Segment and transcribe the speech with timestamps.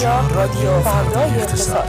[0.00, 1.88] اینجا رادیو فردای اقتصاد.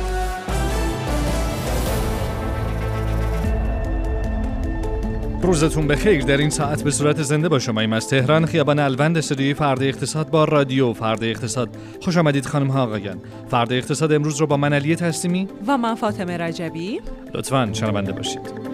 [5.42, 6.24] روزتون بخیر.
[6.24, 8.46] در این ساعت به صورت زنده با شما ایم از تهران.
[8.46, 11.70] خیابان الوند استودیوی فرد اقتصاد با رادیو فرد اقتصاد.
[12.02, 13.18] خوش آمدید خانم ها آقایان
[13.52, 17.00] فرد اقتصاد امروز رو با من علی تسلیمی و من فاطمه رجبی.
[17.34, 18.71] لطفا شنونده باشید.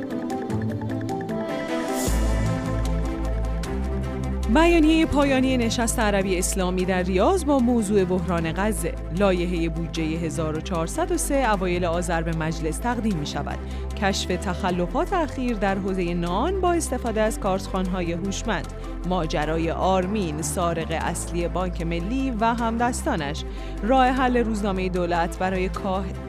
[4.54, 8.94] بیانیه پایانی نشست عربی اسلامی در ریاض با موضوع بحران غزه.
[9.20, 13.58] لایحه بودجه 1403 اوایل آذر به مجلس تقدیم می شود
[14.02, 18.68] کشف تخلفات اخیر در حوزه نان با استفاده از کارتخانهای هوشمند.
[19.10, 23.44] ماجرای آرمین سارق اصلی بانک ملی و همدستانش.
[23.84, 25.70] راه حل روزنامه دولت برای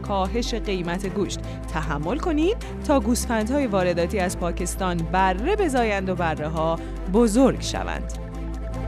[0.02, 1.38] کاهش قیمت گوشت.
[1.72, 6.78] تحمل کنید تا گوسفندهای وارداتی از پاکستان بره بزایند و بره ها
[7.12, 8.17] بزرگ شوند.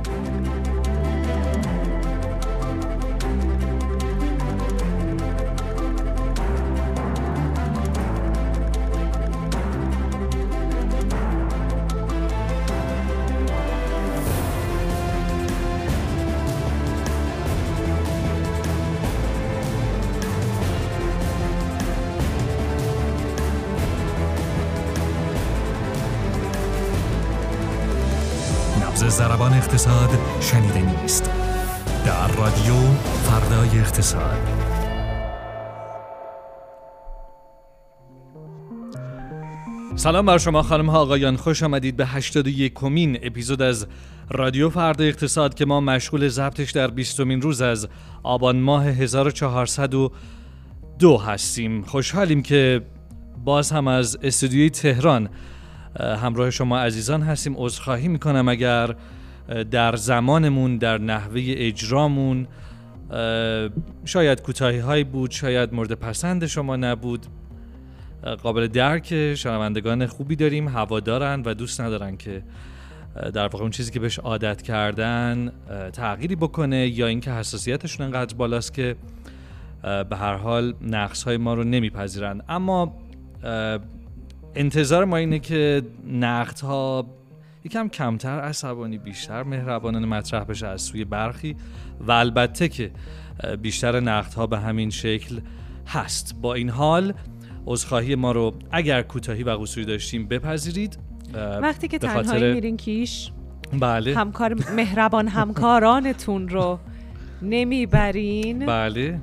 [0.03, 0.50] thank you
[29.09, 31.31] زربان اقتصاد شنیده نیست.
[32.07, 32.75] در رادیو
[33.23, 34.39] فردای اقتصاد.
[39.97, 41.37] سلام بر شما خانم ها آقایان.
[41.37, 43.87] خوش آمدید به 81 کمین اپیزود از
[44.31, 47.89] رادیو فردا اقتصاد که ما مشغول ضبطش در 20 روز از
[48.23, 51.83] آبان ماه 1402 هستیم.
[51.83, 52.83] خوشحالیم که
[53.45, 55.29] باز هم از استودیوی تهران
[55.99, 57.55] همراه شما عزیزان هستیم.
[57.57, 58.95] عذرخواهی می‌کنم اگر
[59.71, 62.47] در زمانمون در نحوه اجرامون
[64.05, 67.27] شاید کوتاهی هایی بود شاید مورد پسند شما نبود.
[68.43, 72.43] قابل درک شنوندگان خوبی داریم هوادارن و دوست ندارن که
[73.35, 75.53] در واقع اون چیزی که بهش عادت کردن
[75.93, 78.97] تغییری بکنه یا اینکه حساسیتشون انقدر بالاست که
[79.83, 82.43] به هر حال نقص های ما رو نمیپذیرن.
[82.49, 82.97] اما
[84.55, 87.07] انتظار ما اینه که نقد ها
[87.65, 91.57] یکم کمتر عصبانی بیشتر مهربانانه مطرح بشه از سوی برخی
[92.01, 92.91] و البته که
[93.63, 95.41] بیشتر نقد ها به همین شکل
[95.87, 96.35] هست.
[96.41, 97.13] با این حال
[97.67, 100.99] عذرخواهی ما رو اگر کوتاهی و قصوری داشتیم بپذیرید.
[101.63, 102.55] وقتی که تنهایی خاطر...
[102.55, 103.31] میرین کیش
[103.81, 104.15] بله.
[104.15, 106.79] همکار مهربان همکارانتون رو
[107.43, 108.67] نمی‌برین.
[108.67, 109.21] بله.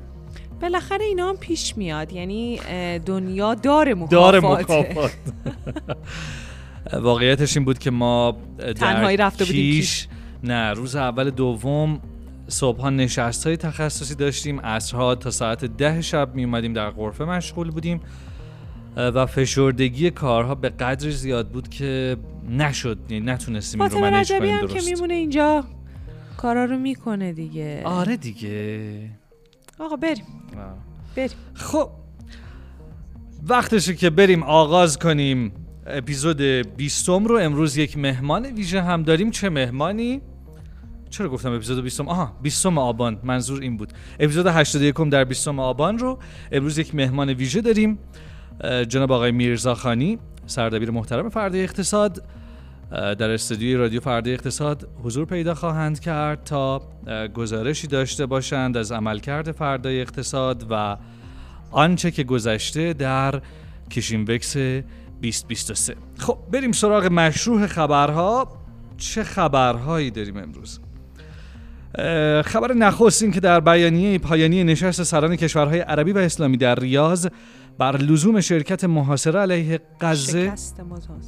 [0.62, 2.14] بالاخره اینا هم پیش میاد.
[2.14, 2.60] یعنی
[3.06, 5.12] دنیا داره مکافات داره مکافات
[6.94, 8.38] واقعیتش این بود که ما
[8.80, 9.84] تنهایی رفته بودیم
[10.44, 12.00] نه روز اول دوم
[12.48, 14.60] صبح نشست های تخصصی داشتیم.
[14.60, 18.02] عصرها تا ساعت ده شب می اومدیم در غرفه مشغول بودیم.
[18.98, 22.18] و فشردگی کارها به قدر زیاد بود که
[22.50, 22.98] نشد.
[23.10, 25.64] یعنی نتونستیم رو منیج کنیم درست که میمونه اینجا
[26.38, 27.82] کارا رو می‌کنه دیگه.
[27.86, 29.10] آره دیگه.
[29.80, 30.26] آقا بریم.
[31.16, 31.30] بریم.
[31.54, 31.90] خب
[33.48, 35.52] وقتشه که بریم آغاز کنیم
[35.86, 36.42] اپیزود
[36.78, 37.36] بیستم رو.
[37.36, 39.32] امروز یک مهمان ویژه هم داریم.
[39.32, 40.22] چه مهمانی؟
[41.10, 43.20] چرا گفتم اپیزود بیستم؟ آها بیستم آبان.
[43.24, 43.94] منظور این بود.
[44.20, 46.20] اپیزود 81 در بیستم آبان رو
[46.52, 48.00] امروز یک مهمان ویژه داریم.
[48.88, 52.24] جناب آقای میرزا خانی سردبیر محترم فرده اقتصاد.
[52.92, 56.82] در استودیوی رادیو فرده اقتصاد حضور پیدا خواهند کرد تا
[57.34, 60.98] گزارشی داشته باشند از عملکرد فردای اقتصاد و
[61.72, 63.42] آنچه که گذشته در
[63.92, 64.58] کشینوکس
[65.22, 68.58] 2023 خب بریم سراغ مشروع خبرها.
[68.98, 70.80] چه خبرهایی داریم امروز؟
[72.46, 77.28] خبر نخست این که در بیانیه پایانی نشست سران کشورهای عربی و اسلامی در ریاض
[77.78, 80.54] بر لزوم شرکت محاصره علیه غزه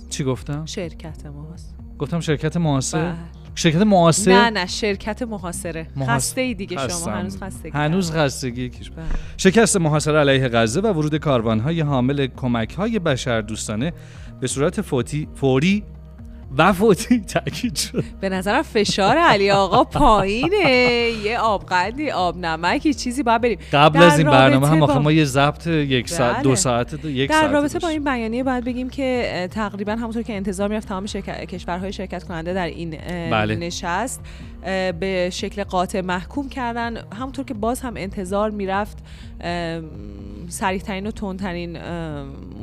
[0.10, 3.16] چی گفتم؟ شرکت محاصره گفتم شرکت محاصره؟ بله.
[3.56, 5.88] شرکت محاصره؟ نه نه شرکت محاصره.
[6.08, 8.70] خسته ای دیگه شما هنوز خستگی هنوز خستگی.
[8.70, 9.06] بله.
[9.38, 13.94] شکست محاصره علیه غزه و ورود کاروانهای حامل کمک های بشر دوستانه
[14.40, 15.84] به صورت فوتی فوری
[16.58, 18.04] و فوتی تاکید شد.
[18.22, 20.70] به نظرم فشار علی آقا پایینه.
[21.26, 23.60] یه آبقندی آب نمکی چیزی باید بریم.
[23.74, 26.44] قبل از این برنامه هم آخه ما یه ضبط یک ساعت بله.
[26.44, 30.34] دو ساعت دو یک در رابطه با این بیانیه باید بگیم که تقریبا همونطور که
[30.34, 32.98] انتظار می‌رفت تمام کشورهای شرکت کننده در این
[33.32, 33.56] بله.
[33.56, 34.22] نشست
[35.00, 36.98] به شکل قاطع محکوم کردن.
[37.20, 38.98] همونطور که باز هم انتظار می‌رفت
[40.48, 41.78] سریعترین و تندترین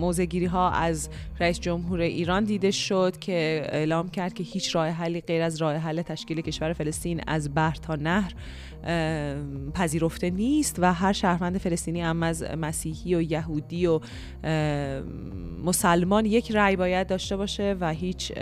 [0.01, 1.09] موزگیری ها از
[1.41, 5.77] رئیس جمهور ایران دیده شد که اعلام کرد که هیچ راه حلی غیر از راه
[5.77, 8.33] حل تشکیل کشور فلسطین از بر تا نهر
[9.75, 14.01] پذیرفته نیست و هر شهروند فلسطینی هم از مسیحی و یهودی و
[15.65, 18.33] مسلمان یک رأی باید داشته باشه و هیچ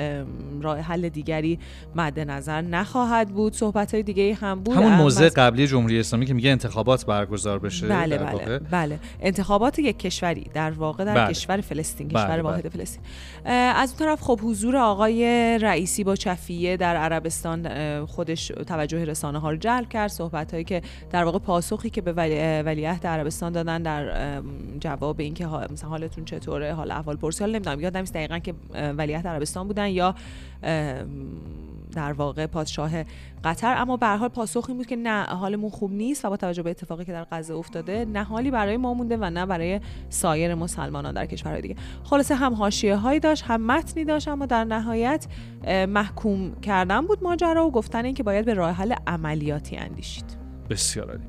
[0.60, 1.58] راه حل دیگری
[1.94, 3.52] مد نظر نخواهد بود.
[3.52, 4.76] صحبت های دیگه هم بود.
[4.76, 7.86] همون موضع قبلی جمهوری اسلامی که میگه انتخابات برگزار بشه.
[7.86, 8.18] بله.
[8.24, 11.32] بله بله انتخابات یک کشوری در واقع در بله.
[11.32, 12.68] کشور فلسطین کشور بله واحد بله.
[12.68, 13.02] فلسطین
[13.46, 15.24] از اون طرف خب حضور آقای
[15.58, 20.82] رئیسی با چفیه در عربستان خودش توجه رسانه ها رو جلب کرد صحبت هایی که
[21.10, 24.42] در واقع پاسخی که به ولی ولیعهد عربستان دادن در
[24.80, 28.54] جواب اینکه مثلا حالتون چطوره حال احوال پرسی حال نمی‌دونم یادم نیست دقیقا که
[28.98, 30.14] ولیعهد عربستان بودن یا
[31.94, 32.90] در واقع پادشاه
[33.44, 33.74] قطر.
[33.76, 36.70] اما به حال پاسخ این بود که نه حالمون خوب نیست و با توجه به
[36.70, 41.14] اتفاقی که در غزه افتاده نه حالی برای ما مونده و نه برای سایر مسلمانان
[41.14, 41.76] در کشورهای دیگه.
[42.04, 45.26] خلاصه هم حاشیه هایی داشت هم متنی داشت اما در نهایت
[45.88, 50.36] محکوم کردن بود ماجرا و گفتن اینکه باید به راه حل عملیاتی اندیشید.
[50.70, 51.24] بسیار عالی.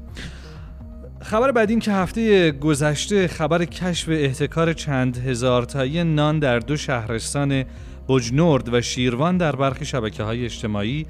[1.21, 6.77] خبر بعد این که هفته گذشته خبر کشف احتکار چند هزار تایی نان در دو
[6.77, 7.63] شهرستان
[8.09, 11.05] بجنورد و شیروان در برخی شبکه های اجتماعی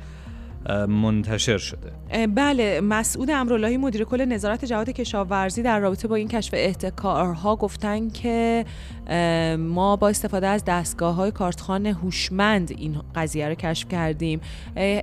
[0.88, 1.92] منتشر شده.
[2.28, 8.10] بله مسعود امراللهی مدیر کل نظارت جهات کشاورزی در رابطه با این کشف احتکارها گفتن
[8.10, 8.66] که
[9.60, 14.40] ما با استفاده از دستگاه های کارتخان هوشمند این قضیه رو کشف کردیم.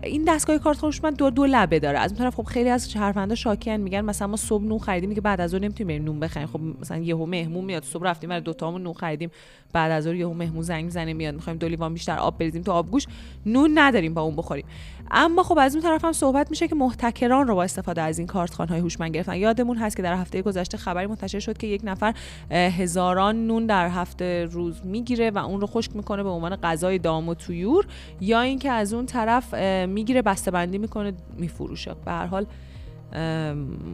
[0.03, 1.99] این دستگاه کارتخان هوشمند دو دو لبه داره.
[1.99, 5.21] از اون طرف خب خیلی از شهروندان شاکیان میگن مثلا ما صبح نون خریدیم که
[5.21, 6.47] بعد از اون نمی‌تونیم بریم نون بخریم.
[6.47, 9.31] خب مثلا یهو مهمون میاد صبح رفتیم برای دو تامون نون خریدیم
[9.73, 12.73] بعد از اون یهو مهمون زنگ می‌زنه میاد می‌خوایم دو لیوان بیشتر آب بریزیم تو
[12.73, 13.07] آبگوش.
[13.47, 14.65] نون نداریم با اون بخوریم.
[15.13, 18.27] اما خب از اون طرف هم صحبت میشه که محتکران رو با استفاده از این
[18.27, 19.37] کارتخان های هوشمند گرفتن.
[19.37, 22.15] یادمون هست که در هفته گذشته خبری منتشر شد که یک نفر
[22.51, 27.29] هزاران نون در هفته روز می‌گیره و اون رو خشک می‌کنه به عنوان غذای دام
[27.29, 27.87] و تویور
[28.21, 29.55] یا اینکه از اون طرف
[29.89, 31.95] می‌گیره بندی می‌کنه میفروشه.
[32.05, 32.47] به هر حال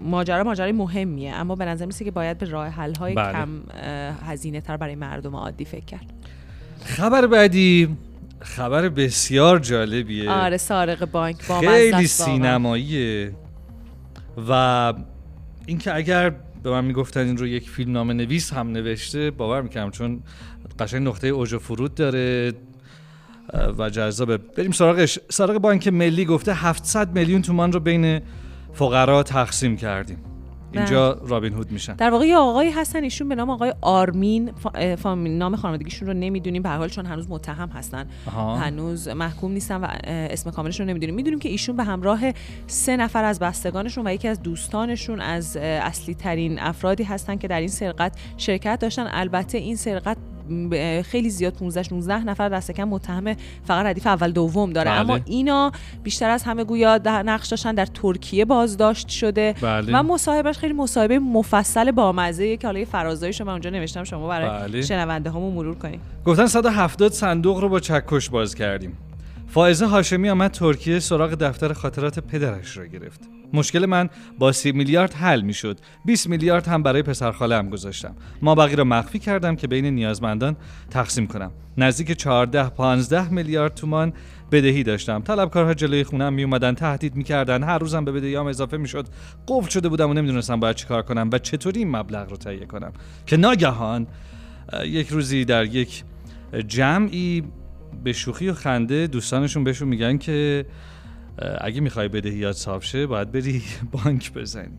[0.04, 1.34] ماجرا ماجرای مهمیه.
[1.34, 3.32] اما به نظر میسه که باید به راه حل های بله.
[3.32, 3.48] کم
[4.26, 6.12] هزینه تر برای مردم عادی فکر کرد.
[6.84, 7.96] خبر بعدی.
[8.40, 10.30] خبر بسیار جالبیه.
[10.30, 13.34] آره سارق بانک با خیلی سینماییه.
[14.48, 14.94] و
[15.66, 16.30] اینکه اگر
[16.62, 20.22] به من می‌گفتن این رو یک فیلم نامه نویس هم نوشته باور می‌کنم چون
[20.78, 22.52] قشنگ نقطه اوج و فرود داره.
[23.78, 24.36] و جذابه.
[24.36, 25.18] بریم سراغش.
[25.28, 28.20] سراغ بانک ملی گفته 700 میلیون تومان رو بین
[28.72, 30.18] فقرا تقسیم کردیم.
[30.72, 31.94] اینجا رابین هود میشن.
[31.94, 34.50] در واقع یه آقایی هستن ایشون به نام آقای آرمین
[35.38, 36.62] نام خانوادگیشون رو نمی‌دونیم.
[36.62, 38.06] به حال چون هنوز متهم هستن.
[38.60, 41.14] هنوز محکوم نیستن و اسم کاملشون رو نمی‌دونیم.
[41.14, 42.20] می‌دونیم که ایشون به همراه
[42.66, 47.60] سه نفر از بستگانشون و یکی از دوستانشون از اصلی ترین افرادی هستن که در
[47.60, 49.06] این سرقت شرکت داشتن.
[49.10, 50.16] البته این سرقت
[51.02, 53.34] خیلی زیاد 15 19 نفر دست کم متهم
[53.64, 55.00] فقط ردیف اول دوم داره بله.
[55.00, 55.72] اما اینا
[56.02, 59.98] بیشتر از همه گویا نقش داشتن در ترکیه بازداشت شده بله.
[59.98, 64.82] و مصاحبهش خیلی مصاحبه مفصل بامزه که حالا فرازایش من اونجا نوشتم شما برای بله.
[64.82, 68.96] شنونده هامون مرور کنید گفتن 170 صندوق رو با چکش باز کردیم
[69.50, 73.20] فائزه هاشمی آمد ترکیه سراغ دفتر خاطرات پدرش را گرفت.
[73.52, 74.08] مشکل من
[74.38, 78.16] با سی میلیارد حل می شد 20 میلیارد هم برای پسرخاله هم گذاشتم.
[78.42, 80.56] ما بقیه را مخفی کردم که بین نیازمندان
[80.90, 81.52] تقسیم کنم.
[81.76, 84.12] نزدیک 14 15 میلیارد تومان
[84.52, 85.22] بدهی داشتم.
[85.22, 87.62] طلبکارها جلوی خونم می اومدن تهدید می‌کردن.
[87.62, 89.06] هر روزم به بدهیام اضافه می‌شد.
[89.48, 92.92] قفل شده بودم و نمی‌دونستم باید چیکار کنم و چطوری این مبلغ رو تهیه کنم.
[93.26, 94.06] که ناگهان
[94.84, 96.04] یک روزی در یک
[96.66, 97.42] جمعی
[98.04, 100.66] به شوخی و خنده دوستانشون بهشون میگن که
[101.60, 103.62] اگه می‌خوای بدهیات صاف شه باید بری
[103.92, 104.78] بانک بزنی.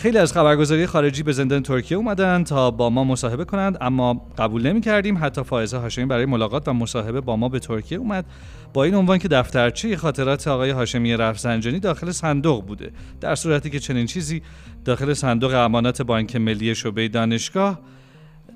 [0.00, 4.66] خیلی از خبرگزاری خارجی به زندان ترکیه اومدن تا با ما مصاحبه کنند اما قبول
[4.66, 8.24] نمی کردیم حتی فائزه هاشمی برای ملاقات و مصاحبه با ما به ترکیه اومد.
[8.72, 12.92] با این عنوان که دفترچه خاطرات آقای هاشمی رفسنجانی داخل صندوق بوده.
[13.20, 14.42] در صورتی که چنین چیزی
[14.84, 17.80] داخل صندوق امانات بانک ملی شعبه دانشگاه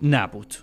[0.03, 0.55] نبود.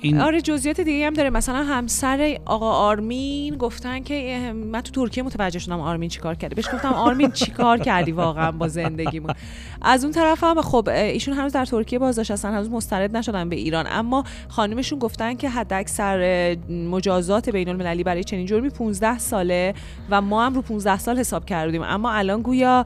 [0.00, 1.30] این آره جزئیات دیگه هم داره.
[1.30, 6.54] مثلا همسر آقا آرمین گفتن که من تو ترکیه متوجه شدم آرمین چیکار کرده.
[6.54, 9.34] بهش گفتم آرمین چیکار کردی واقعا با زندگیمون؟
[9.82, 13.56] از اون طرف هم خب ایشون هنوز در ترکیه بازداشت هستن هنوز مسترد نشدن به
[13.56, 13.86] ایران.
[13.88, 19.74] اما خانمشون گفتن که حد اکثر مجازات بین المللی برای چنین جرمی 15 ساله
[20.10, 21.82] و ما هم رو 15 سال حساب کردیم.
[21.82, 22.84] اما الان گویا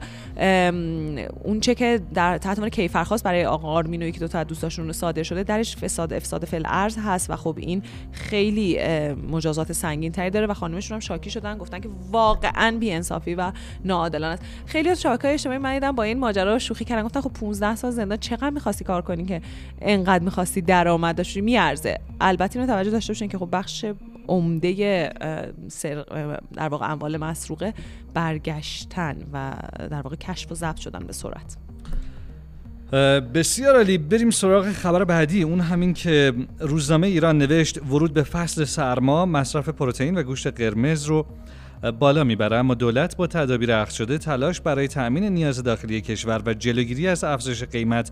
[1.43, 5.23] اون چه که در تحت کیفرخواست برای آقا آرمین و یکی دو تا دوستاشون صادر
[5.23, 8.79] شده درش فساد افساد فل ارز هست و خب این خیلی
[9.31, 13.51] مجازات سنگین تری داره و خانمشون هم شاکی شدن گفتن که واقعا بی‌انصافی و
[13.85, 14.43] ناعادلانه است.
[14.65, 18.17] خیلی از شبکه‌های اجتماعی من با این ماجرا شوخی کردن گفتن خب 15 سال زندان
[18.17, 19.41] چقدر می‌خواستی کار کنی که
[19.81, 21.99] انقدر می‌خواستی درآمد داشتی؟ میارزه.
[22.21, 23.85] البته اینو توجه داشته باشین که خب بخش
[24.27, 25.13] عمده
[26.53, 27.73] در واقع اموال مسروقه
[28.13, 29.53] برگشتن و
[29.89, 31.57] در واقع کشف و ضبط شدن به سرعت.
[33.33, 33.97] بسیار عالی.
[33.97, 35.43] بریم سراغ خبر بعدی.
[35.43, 41.05] اون همین که روزنامه ایران نوشت ورود به فصل سرما مصرف پروتئین و گوشت قرمز
[41.05, 41.25] رو
[41.99, 42.57] بالا می‌بره.
[42.57, 47.23] اما دولت با تدابیر اخذ شده تلاش برای تأمین نیاز داخلی کشور و جلوگیری از
[47.23, 48.11] افزایش قیمت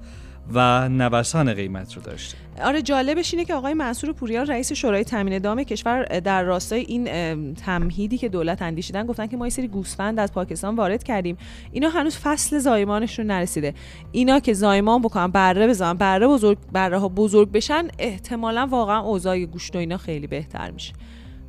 [0.53, 2.37] و نوسان قیمت رو داشته.
[2.63, 7.53] آره جالبش اینه که آقای منصور پوریان رئیس شورای تامین دام کشور در راستای این
[7.53, 11.37] تمهیدی که دولت اندیشیدن گفتن که ما یه سری گوسفند از پاکستان وارد کردیم.
[11.71, 13.73] اینا هنوز فصل زایمانش رو نرسیده.
[14.11, 19.45] اینا که زایمان بکنن بره بزنن بره بزرگ بره ها بزرگ بشن احتمالا واقعا اوضاع
[19.45, 20.93] گوشت و اینا خیلی بهتر میشه.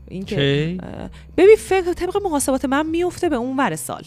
[0.08, 0.78] این که
[1.36, 4.02] ببین فکر طبق محاسبات من میفته به اون ور سال.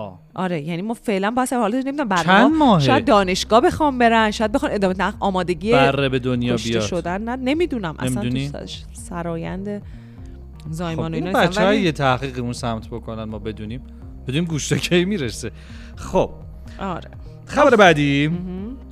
[0.00, 0.20] آه.
[0.34, 4.72] آره یعنی ما فعلا باید حالا نمی‌دونم چند ماهه؟ شاید دانشگاه بخوام برن شاید بخوان
[4.72, 6.82] ادامه نخ آمادگی بره به دنیا بیاد.
[6.82, 7.94] شدن نه نمی‌دونم.
[7.98, 8.30] اصلا
[8.92, 9.82] سرایند
[10.70, 11.80] زایمان خب اینا بچه ولی...
[11.80, 13.82] یه تحقیق اون سمت بکنن ما بدونیم.
[14.26, 15.50] بدونیم گوشت کی می‌رسه.
[15.96, 16.30] خب.
[16.78, 17.10] آره.
[17.46, 18.30] خبر بعدی.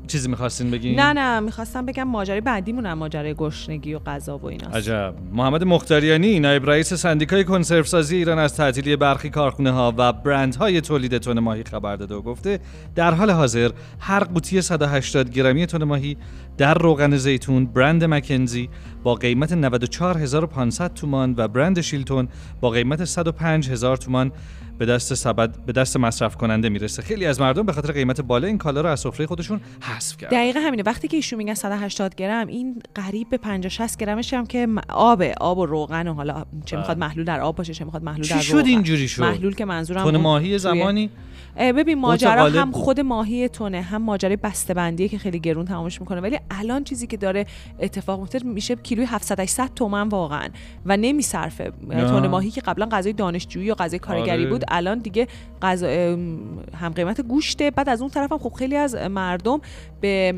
[0.09, 4.77] چیزی می‌خواستین بگین؟ نه نه می‌خواستم بگم ماجرای بعدیمون ماجرای گشنگی و غذا و ایناست.
[4.77, 5.15] عجب.
[5.33, 10.81] محمد مختاریانی نایب رئیس سندیکای کنسرو سازی ایران از تعطیلی برخی کارخونه ها و برندهای
[10.81, 12.61] تولید تن ماهی خبر داده و گفته
[12.95, 16.17] در حال حاضر هر قوطی 180 گرمی تن ماهی
[16.59, 18.69] در روغن زیتون برند مکنزی
[19.03, 22.29] با قیمت 94500 تومان و برند شیلتون
[22.61, 24.33] با قیمت 105000 تومان
[24.79, 27.03] به دست سبد به دست مصرف کننده می‌رسه.
[27.03, 29.61] خیلی از مردم به خاطر قیمت بالا این کالا رو از سفره خودشون
[29.99, 30.83] حذف کردن دقیقا همینه.
[30.83, 35.23] وقتی که ایشون میگن 180 گرم این قریب به 50 60 گرمش هم که آب
[35.41, 37.07] آب و روغن و حالا چه می‌خواد بله.
[37.07, 38.43] محلول در آب باشه چه می‌خواد محلول در روغن.
[38.43, 41.11] شد اینجوری شد؟ محلول که منظورم تون ماهی زمانی؟
[41.59, 44.39] ببین ماجرا هم خود ماهی تونه هم ماجرای
[44.77, 46.21] بندیه که خیلی گرون تمامش می‌کنه.
[46.21, 47.47] ولی الان چیزی که داره
[47.81, 50.49] اتفاق میفته میشه کیلوی 700 800 تومن واقعا.
[50.87, 51.73] و نمیصرفه.
[51.91, 54.51] تون ماهی که قبلا غذای دانشجویی یا غذای کارگری آره.
[54.51, 55.27] بود الان دیگه
[55.63, 55.87] غذا
[56.75, 57.71] هم قیمت گوشته.
[57.71, 59.61] بعد از اون طرف هم خب خیلی از مردم
[60.01, 60.35] به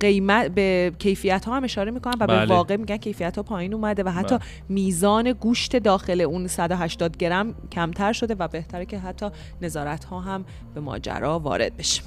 [0.00, 2.46] قیمت به کیفیت ها هم اشاره می‌کنن و بله.
[2.46, 4.46] به واقع میگن کیفیت ها پایین اومده و حتی بله.
[4.68, 9.26] میزان گوشت داخل اون 180 گرم کمتر شده و بهتره که حتی
[9.62, 12.02] نظارت ها هم به ماجرا وارد بشه.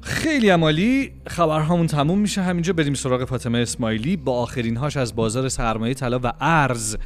[0.00, 2.42] خیلی عمالی خبرهامون تموم میشه.
[2.42, 4.16] همینجا بریم سراغ فاطمه اسماعیلی.
[4.16, 6.96] با آخرین هاش از بازار سرمایه طلا و ارز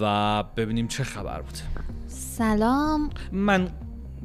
[0.00, 1.58] و ببینیم چه خبر بود.
[2.06, 3.10] سلام.
[3.32, 3.68] من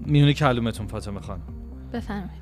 [0.05, 1.39] میونه کلومتون فاطمه خان
[1.93, 2.38] بفرمایید.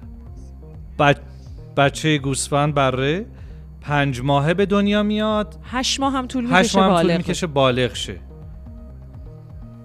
[1.77, 3.25] بچه گوسفند بره
[3.81, 5.55] پنج ماهه به دنیا میاد.
[5.63, 7.01] هشت ماه هم طول می‌کشه بالغ.
[7.01, 8.15] طول می‌کشه بالغ شه.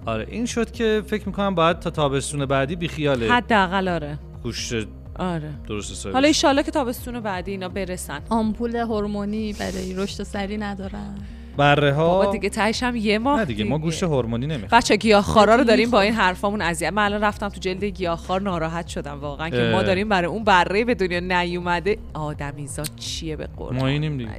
[0.05, 4.19] آره این شد که فکر می‌کنم باید تا تابستون بعدی بی خیاله حداقل آره.
[4.43, 5.49] گوشت آره.
[5.67, 6.13] درست سایش.
[6.13, 8.19] حالا ایشالله که تابستون بعدی اینا برسن.
[8.29, 11.17] آمپول هورمونی برای رشد سری ندارن.
[11.57, 14.95] بره ها بابا دیگه تهش هم یه ماه نه دیگه, ما گوشت هورمونی نمی‌خوایم بچه
[14.95, 19.19] گیاهخوارا رو داریم با این حرفامون اذیت من الان رفتم تو جلد گیاهخوار ناراحت شدم
[19.19, 21.97] واقعا که ما داریم برای اون بره به دنیا نیومده.
[22.13, 24.31] آدمیزاد چیه به قرآن؟ ما اینیم دیگه.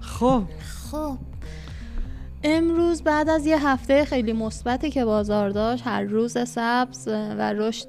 [0.00, 0.42] خب.
[0.90, 1.18] خب.
[2.44, 7.88] امروز بعد از یه هفته خیلی مثبتی که بازار داشت هر روز سبز و رشد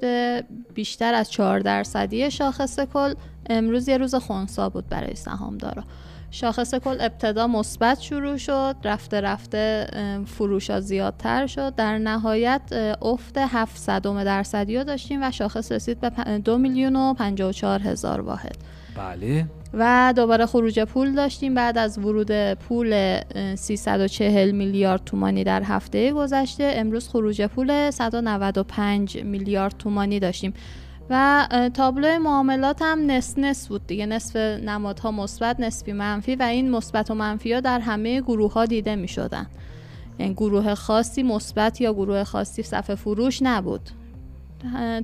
[0.74, 3.14] بیشتر از 4 درصدی شاخص کل.
[3.50, 5.84] امروز یه روز خونسا بود برای سهامدارا.
[6.30, 9.86] شاخص کل ابتدا مثبت شروع شد رفته رفته
[10.26, 11.74] فروش ها زیادتر شد.
[11.74, 12.60] در نهایت
[13.02, 18.56] افت 700 درصدی رو داشتیم و شاخص رسید به 2 میلیون و 54 هزار واحد.
[18.96, 19.46] بله.
[19.74, 21.54] و دوباره خروج پول داشتیم.
[21.54, 23.20] بعد از ورود پول
[23.54, 30.54] 340 میلیارد تومانی در هفته گذشته امروز خروج پول 195 میلیارد تومانی داشتیم.
[31.10, 34.06] و تابلو معاملات هم نصف نصف بود دیگه.
[34.06, 38.66] نصف نمادها مثبت نصفی منفی و این مثبت و منفی ها در همه گروه ها
[38.66, 39.46] دیده می شدن
[40.18, 43.90] یعنی گروه خاصی مثبت یا گروه خاصی صفحه فروش نبود.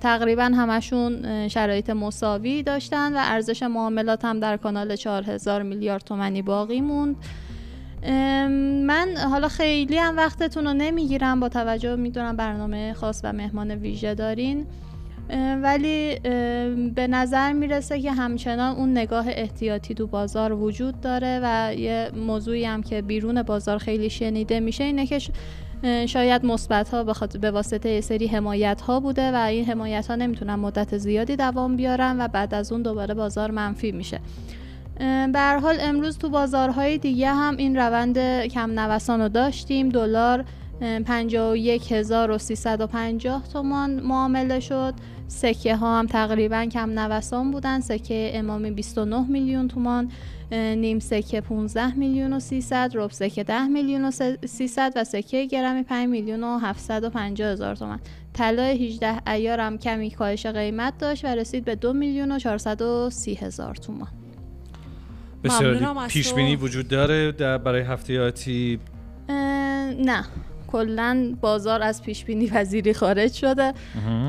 [0.01, 6.81] تقریبا همشون شرایط مساوی داشتن و ارزش معاملات هم در کانال 4000 میلیارد تومنی باقی
[6.81, 7.17] موند.
[8.87, 11.41] من حالا خیلی هم وقتتون رو نمی‌گیرم.
[11.41, 14.67] با توجه می‌دونم برنامه خاص و مهمان ویژه دارین.
[15.63, 16.19] ولی
[16.95, 22.65] به نظر می‌رسه که همچنان اون نگاه احتیاطی تو بازار وجود داره و یه موضوعی
[22.65, 25.19] هم که بیرون بازار خیلی شنیده میشه اینه که
[26.07, 27.05] شاید مثبت ها
[27.41, 31.77] به واسطه یه سری حمایت ها بوده و این حمایت ها نمی‌تونن مدت زیادی دوام
[31.77, 34.21] بیارن و بعد از اون دوباره بازار منفی میشه.
[35.33, 39.89] به حال امروز تو بازارهای دیگه هم این روند کم نوسان رو داشتیم.
[39.89, 40.45] دلار
[40.81, 44.95] 51350 تومان معامله شد.
[45.29, 47.81] سکه ها هم تقریبا کم نوسان بودن.
[47.81, 50.11] سکه امامی 29 میلیون تومان
[50.53, 54.11] نیم سکه 15 میلیون و 300 رب سکه 10 میلیون و
[54.47, 58.01] 300 و سکه گرمی 5 میلیون و 750 هزار تومان.
[58.35, 63.35] طلا 18 ایار هم کمی کاهش قیمت داشت و رسید به 2 میلیون و 430
[63.35, 64.09] هزار تومان.
[65.45, 68.79] بسیار پیش بینی وجود داره در برای هفته آتی؟
[69.29, 70.25] نه.
[70.67, 73.73] کلا بازار از پیش بینی پذیری خارج شده.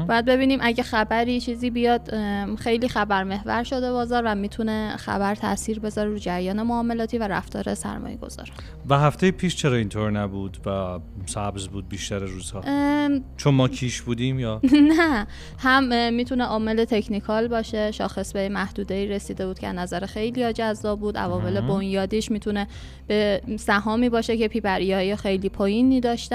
[0.08, 2.13] بعد ببینیم اگه خبری چیزی بیاد
[2.56, 7.74] خیلی خبر محور شده بازار و می‌تونه خبر تاثیر بذاره رو جریان معاملاتی و رفتار
[7.74, 8.51] سرمایه گذار
[8.89, 12.62] و هفته پیش چرا اینطور نبود و سبز بود بیشتر روزها؟
[13.38, 14.62] چون ما کیش بودیم یا؟
[14.98, 15.27] نه
[15.58, 21.00] هم می‌تونه عامل تکنیکال باشه شاخص به محدوده ای رسیده بود که نظر خیلی جذاب
[21.00, 22.67] بود عوامل بنیادیش می‌تونه
[23.08, 26.34] به سهامی باشه که پیپریایی خیلی پایینی داشت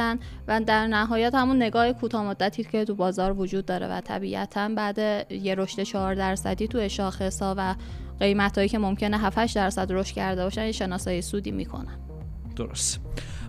[0.49, 4.99] و در نهایت همون نگاه کوتاه مدتی که تو بازار وجود داره و طبیعتا بعد
[5.30, 7.75] یه رشد 4 درصدی تو شاخص و
[8.21, 12.12] قیمت هایی که ممکنه 7 درصد رشد کرده باشن یه شناسایی سودی می‌کنن.
[12.54, 13.00] درست.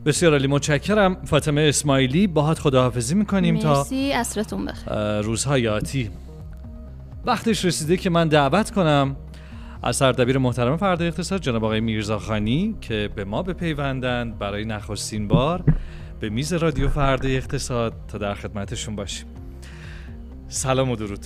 [0.05, 1.25] بسیار علی متشکرم.
[1.25, 2.27] فاطمه اسماعیلی.
[2.27, 4.12] باهات خداحافظی می‌کنیم تا مرسی.
[4.13, 5.22] اصرتون بخیر.
[5.22, 6.10] روزهای آتی.
[7.25, 9.15] وقتش رسیده که من دعوت کنم.
[9.83, 15.63] از سردبیر محترم فرد اقتصاد جناب آقای میرزاخانی که به ما بپیوندند برای نخستین بار
[16.19, 19.27] به میز رادیو فردا اقتصاد تا در خدمتشون باشیم.
[20.48, 21.25] سلام و درود.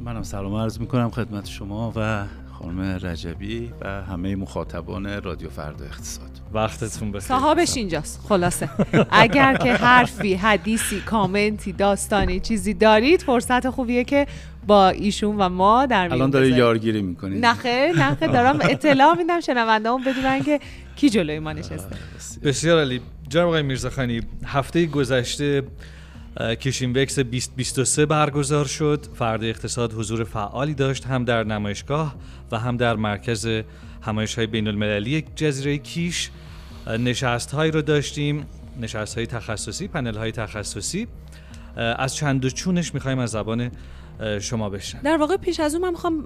[0.00, 6.35] منم سلام عرض می‌کنم خدمت شما و خانم رجبی و همه مخاطبان رادیو فردا اقتصاد.
[6.52, 7.28] وقتتون بخیر.
[7.28, 8.20] صاحبش اینجاست.
[8.28, 8.68] خلاصه.
[9.10, 14.26] اگر که حرفی حدیثی کامنتی داستانی چیزی دارید فرصت خوبیه که
[14.66, 19.40] با ایشون و ما در الان داره یارگیری می‌کنید نخه نخه دارم اطلاع میدم.
[19.40, 20.60] شنونده هم بدونن که
[20.96, 21.96] کی جلوی ما نشسته.
[22.44, 25.62] بسیار علی جناب آقای میرزاخانی هفته گذشته
[26.40, 29.06] کشین وکس 2023 برگزار شد.
[29.14, 32.14] فرد اقتصاد حضور فعالی داشت هم در نمایشگاه
[32.52, 33.48] و هم در مرکز
[34.06, 36.30] همایش های بین المللی جزیره کیش
[36.98, 38.46] نشست هایی رو داشتیم
[38.80, 41.06] نشست های تخصصی پنل های تخصصی
[41.76, 43.70] از چند و چونش می‌خوایم از زبان
[44.40, 46.24] شما بشن در واقع پیش از اون من می‌خوام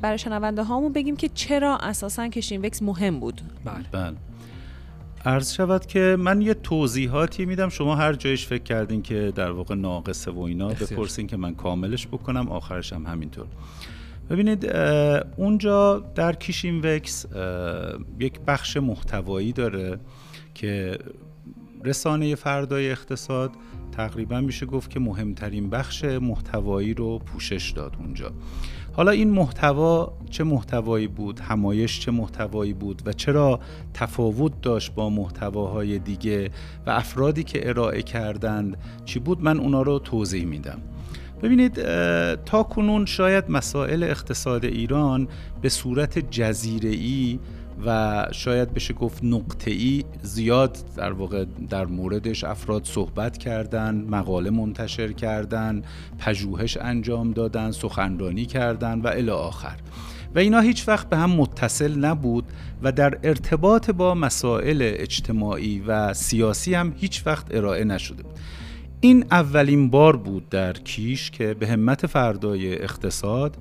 [0.00, 3.84] برای شنونده هامون بگیم که چرا اساسا کشین وکس مهم بود؟ بله.
[3.92, 4.16] بله.
[5.24, 7.68] عرض شود که من یه توضیحاتی میدم.
[7.68, 12.06] شما هر جایش فکر کردین که در واقع ناقصه و اینا بپرسین که من کاملش
[12.06, 13.46] بکنم آخرش هم همینطور.
[14.30, 14.66] ببینید
[15.36, 17.26] اونجا در کیشین وکس
[18.20, 19.98] یک بخش محتوایی داره
[20.54, 20.98] که
[21.84, 23.50] رسانه فردای اقتصاد
[23.92, 28.32] تقریبا میشه گفت که مهمترین بخش محتوایی رو پوشش داد اونجا.
[28.92, 33.60] حالا این محتوا چه محتوایی بود؟ همایش چه محتوایی بود؟ و چرا
[33.94, 36.50] تفاوت داشت با محتواهای دیگه؟
[36.86, 40.78] و افرادی که ارائه کردند چی بود؟ من اونا رو توضیح میدم.
[41.44, 41.82] ببینید
[42.34, 45.28] تا کنون شاید مسائل اقتصاد ایران
[45.62, 47.38] به صورت جزیره
[47.86, 54.50] و شاید بشه گفت نقطه ای زیاد در واقع در موردش افراد صحبت کردن مقاله
[54.50, 55.82] منتشر کردن
[56.18, 59.76] پژوهش انجام دادن سخنرانی کردن و الی آخر.
[60.34, 62.44] و اینا هیچ وقت به هم متصل نبود
[62.82, 68.38] و در ارتباط با مسائل اجتماعی و سیاسی هم هیچ وقت ارائه نشده بود.
[69.04, 73.56] این اولین بار بود در کیش که به همت فردای اقتصاد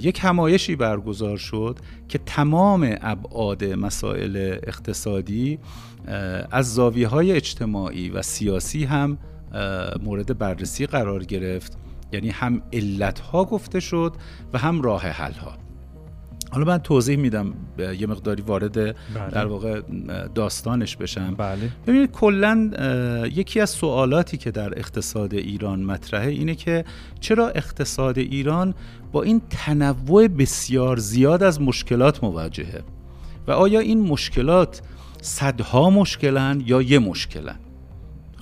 [0.00, 5.58] یک همایشی برگزار شد که تمام ابعاد مسائل اقتصادی
[6.50, 9.18] از زاویه های اجتماعی و سیاسی هم
[10.02, 11.78] مورد بررسی قرار گرفت.
[12.12, 14.12] یعنی هم علت ها گفته شد
[14.52, 15.69] و هم راه حل ها
[16.50, 18.94] حالا من توضیح میدم یه مقداری وارد بله.
[19.30, 19.80] در واقع
[20.34, 21.34] داستانش بشم.
[21.34, 21.70] بله.
[21.86, 22.70] ببینید کلا
[23.32, 26.84] یکی از سوالاتی که در اقتصاد ایران مطرحه اینه که
[27.20, 28.74] چرا اقتصاد ایران
[29.12, 32.82] با این تنوع بسیار زیاد از مشکلات مواجهه؟
[33.46, 34.82] و آیا این مشکلات
[35.22, 37.58] صدها مشکلن یا یه مشکلن؟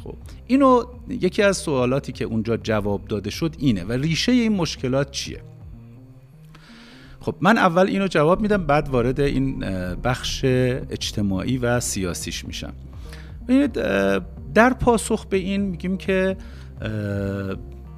[0.04, 0.14] خب
[0.46, 3.84] اینو یکی از سوالاتی که اونجا جواب داده شد اینه.
[3.84, 5.42] و ریشه این مشکلات چیه؟
[7.28, 9.58] خب من اول اینو جواب میدم بعد وارد این
[10.04, 12.72] بخش اجتماعی و سیاسیش میشم.
[13.48, 13.72] ببینید
[14.54, 16.36] در پاسخ به این میگیم که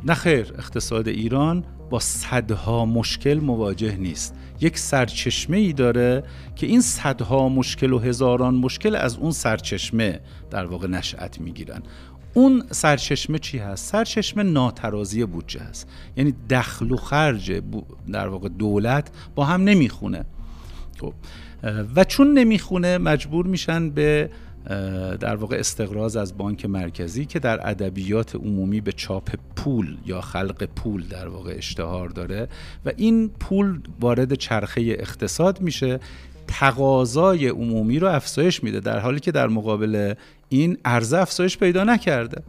[0.04, 4.34] نخیر اقتصاد ایران با صدها مشکل مواجه نیست.
[4.60, 6.22] یک سرچشمه ای داره
[6.56, 11.82] که این صدها مشکل و هزاران مشکل از اون سرچشمه در واقع نشأت می‌گیرن.
[12.34, 15.88] اون سرچشمه چی هست؟ سرچشمه ناترازی بودجه هست.
[16.16, 17.62] یعنی دخل و خرج
[18.12, 20.24] در واقع دولت با هم نمی‌خونه.
[21.00, 21.14] خب
[21.96, 24.30] و چون نمی‌خونه مجبور میشن به
[25.20, 30.64] در واقع استقراض از بانک مرکزی که در ادبیات عمومی به چاپ پول یا خلق
[30.64, 32.48] پول در واقع اشتهار داره.
[32.84, 36.00] و این پول وارد چرخه اقتصاد میشه
[36.50, 40.14] تقاضای عمومی رو افزایش میده در حالی که در مقابل
[40.48, 42.42] این عرضه افزایش پیدا نکرده.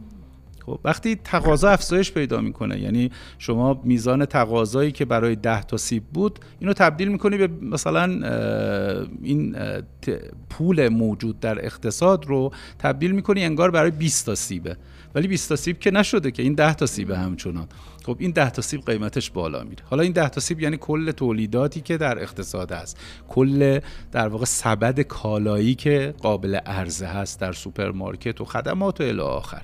[0.66, 6.02] خب وقتی تقاضا افزایش پیدا می‌کنه یعنی شما میزان تقاضایی که برای 10 تا سیب
[6.04, 8.04] بود اینو تبدیل می‌کنی به مثلا
[9.22, 9.56] این
[10.50, 14.76] پول موجود در اقتصاد رو تبدیل می‌کنی انگار برای 20 تا سیبه.
[15.14, 17.66] ولی 20 تا سیب که نشده که این 10 تا سیب همچنان.
[18.04, 19.84] خب این 10 تا سیب قیمتش بالا میره.
[19.90, 22.98] حالا این 10 تا سیب یعنی کل تولیداتی که در اقتصاد هست.
[23.28, 23.80] کل
[24.12, 29.62] در واقع سبد کالایی که قابل عرضه هست در سوپرمارکت و خدمات و الی آخر.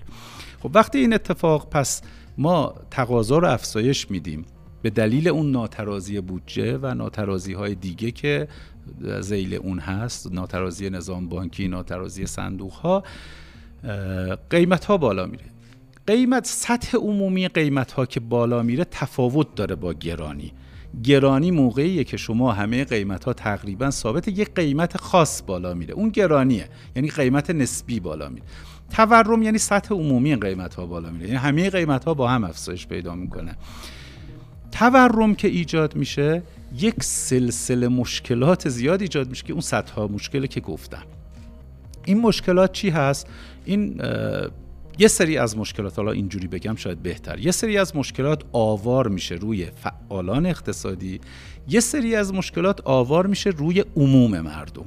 [0.63, 2.03] خب وقتی این اتفاق پس
[2.39, 4.45] ما تقاضا رو افزایش میدیم
[4.83, 8.49] به دلیل اون ناترازی بودجه و ناترازی های دیگه که
[9.21, 13.03] زیل اون هست ناترازی نظام بانکی ناترازی صندوق ها
[14.51, 15.45] قیمت ها بالا میره.
[16.09, 20.53] قیمت سطح عمومی قیمت ها که بالا میره تفاوت داره با گرانی.
[21.03, 25.95] گرانی موقعیه که شما همه قیمت ها تقریبا ثابت یک قیمت خاص بالا میره.
[25.95, 28.47] اون گرانیه یعنی قیمت نسبی بالا میره.
[28.91, 31.27] تورم یعنی سطح عمومی قیمت ها بالا میره.
[31.27, 33.57] یعنی همه قیمت ها با هم افزایش پیدا می‌کنه.
[34.73, 36.43] تورم که ایجاد میشه
[36.79, 41.03] یک سلسله مشکلات زیاد ایجاد میشه که اون سطح ها مشکلی که گفتم.
[42.05, 43.27] این مشکلات چی هست؟
[43.65, 44.01] این
[45.01, 47.39] یه سری از مشکلات حالا اینجوری بگم شاید بهتر.
[47.39, 51.21] یه سری از مشکلات آوار میشه روی فعالان اقتصادی.
[51.69, 54.85] یه سری از مشکلات آوار میشه روی عموم مردم.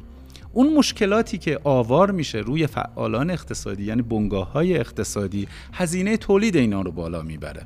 [0.54, 6.82] اون مشکلاتی که آوار میشه روی فعالان اقتصادی یعنی بنگاه های اقتصادی هزینه تولید اینا
[6.82, 7.66] رو بالا می‌بره.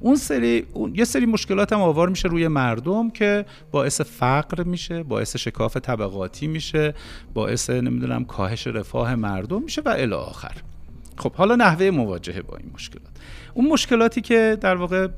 [0.00, 5.02] اون سری اون یه سری مشکلات هم آوار میشه روی مردم که باعث فقر میشه
[5.02, 6.94] باعث شکاف طبقاتی میشه
[7.34, 10.62] باعث نمی‌دونم کاهش رفاه مردم میشه و الی آخر.
[11.18, 13.10] خب حالا نحوه مواجهه با این مشکلات.
[13.54, 15.08] اون مشکلاتی که در واقع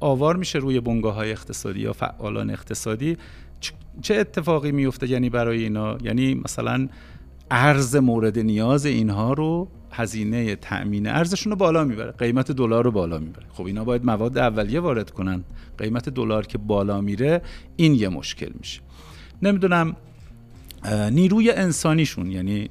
[0.00, 3.16] آوار میشه روی بنگاه های اقتصادی یا فعالان اقتصادی
[4.02, 6.88] چه اتفاقی میفته یعنی برای اینا یعنی مثلا
[7.50, 13.18] ارز مورد نیاز اینها رو هزینه تأمین ارزشون رو بالا می‌بره قیمت دلار رو بالا
[13.18, 13.46] می‌بره.
[13.52, 15.44] خب اینا باید مواد اولیه وارد کنن.
[15.78, 17.42] قیمت دلار که بالا میره
[17.76, 18.80] این یه مشکل میشه.
[19.42, 19.96] نمی‌دونم
[21.10, 22.70] نیروی انسانیشون یعنی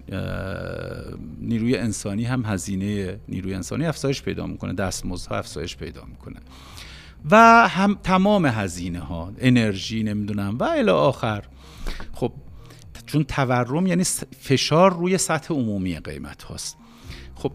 [1.39, 6.35] نیروی انسانی هم هزینه نیروی انسانی افزایش پیدا می‌کنه دستمزدها افزایش پیدا می‌کنه.
[7.31, 11.43] و هم تمام هزینه ها انرژی نمی‌دونم و الی آخر.
[12.13, 12.31] خب
[13.05, 14.03] چون تورم یعنی
[14.39, 16.77] فشار روی سطح عمومی قیمت هاست.
[17.35, 17.51] خب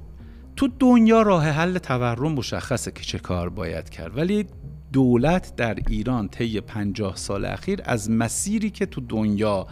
[0.57, 4.17] تو دنیا راه حل تورم مشخصه که چه کار باید کرد.
[4.17, 4.47] ولی
[4.93, 9.67] دولت در ایران طی پنجاه سال اخیر از مسیری که تو دنیا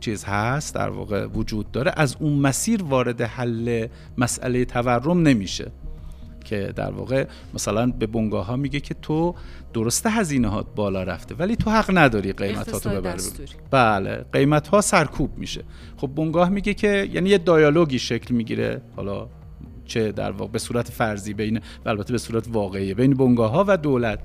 [0.00, 3.86] چیز هست در واقع وجود داره از اون مسیر وارد حل
[4.18, 5.70] مسئله تورم نمیشه.
[6.44, 9.34] که در واقع مثلا به بنگاه ها میگه که تو
[9.74, 13.22] درسته هزینه هات بالا رفته ولی تو حق نداری قیمت ها تو ببری
[13.70, 15.64] بله قیمت ها سرکوب میشه.
[15.96, 19.28] خب بنگاه میگه که یعنی یه دیالوگی شکل می‌گیره حالا
[19.86, 23.64] چه در واقع به صورت فرضی بین و البته به صورت واقعی بین بنگاه ها
[23.68, 24.18] و دولت.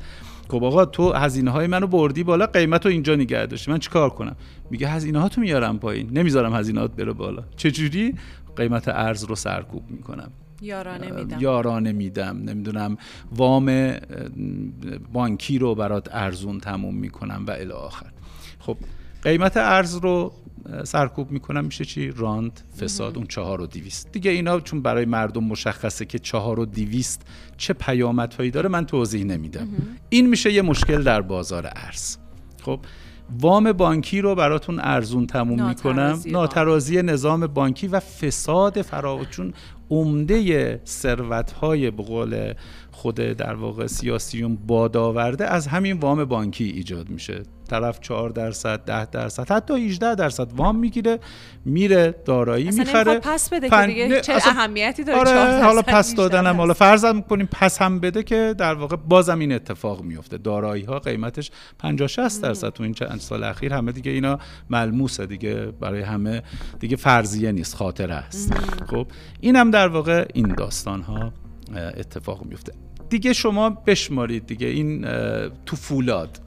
[0.49, 3.71] خب آقا تو هزینه های منو بردی بالا قیمت رو اینجا نگه داشتی.
[3.71, 4.35] من چیکار کنم؟
[4.69, 6.09] میگه هزینه ها تو میارم پایین.
[6.17, 7.43] نمی‌ذارم هزینه بره بالا.
[7.57, 8.15] چجوری؟
[8.55, 10.31] قیمت ارز رو سرکوب می‌کنم.
[10.62, 11.38] یارانه میدم.
[11.39, 12.38] یارانه میدم.
[12.38, 12.97] نمی‌دونم
[13.35, 13.93] وام
[15.13, 18.07] بانکی رو برات ارزون تموم می‌کنم و الی آخر.
[18.59, 18.77] خب
[19.23, 20.33] قیمت ارز رو
[20.83, 25.43] سرکوب می‌کنم میشه چی؟ راند فساد اون چهار و دیویست دیگه اینا چون برای مردم
[25.43, 27.21] مشخصه که چهار و دیویست
[27.57, 29.67] چه پیامدهایی داره من توضیح نمیدم.
[30.09, 32.17] این میشه یه مشکل در بازار ارز.
[32.61, 32.79] خب
[33.39, 36.21] وام بانکی رو براتون ارزون تموم می‌کنم.
[36.25, 39.53] ناترازی نظام بانکی و فساد فرا چون
[39.89, 42.53] عمده ثروت های به قول
[42.91, 47.43] خود در واقع سیاسیون بادآورده از همین وام بانکی ایجاد میشه.
[47.69, 51.19] طرف 4 درصد 10 درصد حتی 18 درصد وام می‌گیره
[51.65, 53.19] میره دارایی می‌خره.
[53.19, 57.82] پس بده که دیگه چه اهمیتی داره آره حالا پس دادنم حالا فرض می‌کنیم پس
[57.82, 62.69] هم بده که در واقع بازم این اتفاق میفته دارایی ها قیمتش 50 60 درصد
[62.69, 63.73] تو این چند سال اخیر.
[63.73, 66.43] همه دیگه اینا ملموسه دیگه برای همه
[66.79, 68.53] دیگه فرضیه نیست خاطره است.
[68.89, 69.08] خب
[69.39, 71.34] اینم در واقع این داستان ها
[71.97, 72.73] اتفاق میفته
[73.10, 75.01] دیگه شما بشمارید دیگه این
[75.65, 76.39] تو فولاد.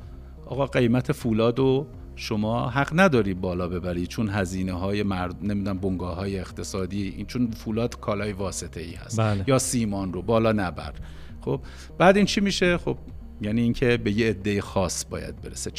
[0.47, 6.17] آقا قیمت فولاد و شما حق نداری بالا ببری چون هزینه های مرد نمی‌دونم بنگاه
[6.17, 9.21] های اقتصادی این چون فولاد کالای واسطه ای هست.
[9.21, 9.45] بله.
[9.47, 10.93] یا سیمان رو بالا نبر.
[11.41, 11.61] خب
[11.99, 12.99] بعد این چی میشه؟ خب
[13.41, 15.71] یعنی اینکه به یه عده خاص باید برسه.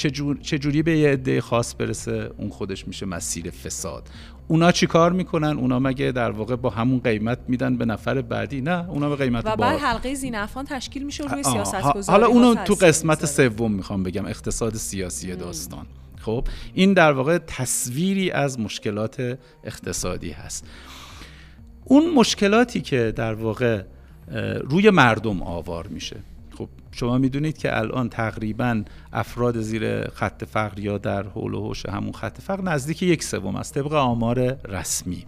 [0.41, 4.09] چه جوری به یه عده خاص برسه؟ اون خودش میشه مسیر فساد.
[4.47, 8.61] اونا چی کار می‌کنن؟ اونا مگه در واقع با همون قیمت میدن به نفر بعدی؟
[8.61, 12.73] نه اونا به قیمت و بعد حلقه زینفان تشکیل میشه روی سیاست حالا اونو تو
[12.73, 15.85] قسمت سوم می‌خوام بگم اقتصاد سیاسی داستان.
[16.19, 20.67] خب این در واقع تصویری از مشکلات اقتصادی هست.
[21.85, 23.83] اون مشکلاتی که در واقع
[24.63, 26.15] روی مردم آوار میشه.
[26.93, 32.11] شما می‌دونید که الان تقریبا افراد زیر خط فقر یا در حول و حوش همون
[32.11, 35.25] خط فقر نزدیک یک سوم است طبق آمار رسمی.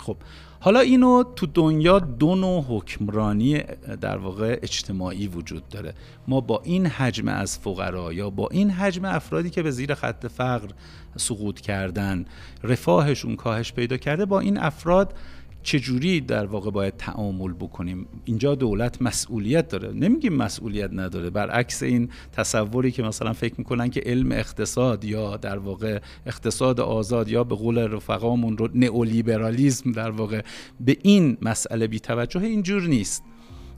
[0.00, 0.16] خب
[0.60, 3.62] حالا اینو تو دنیا دو نوع حکمرانی
[4.00, 5.94] در واقع اجتماعی وجود داره.
[6.28, 10.26] ما با این حجم از فقرا یا با این حجم افرادی که به زیر خط
[10.26, 10.68] فقر
[11.16, 12.24] سقوط کردن
[12.62, 15.14] رفاهشون کاهش پیدا کرده با این افراد
[15.62, 19.92] چجوری در واقع باید تعامل بکنیم؟ اینجا دولت مسئولیت داره.
[19.92, 21.30] نمیگیم مسئولیت نداره.
[21.30, 27.28] برعکس این تصوری که مثلا فکر می‌کنن که علم اقتصاد یا در واقع اقتصاد آزاد
[27.28, 30.42] یا به قول رفقامون رو نئولیبرالیسم در واقع
[30.80, 33.22] به این مسئله بی توجه اینجور نیست.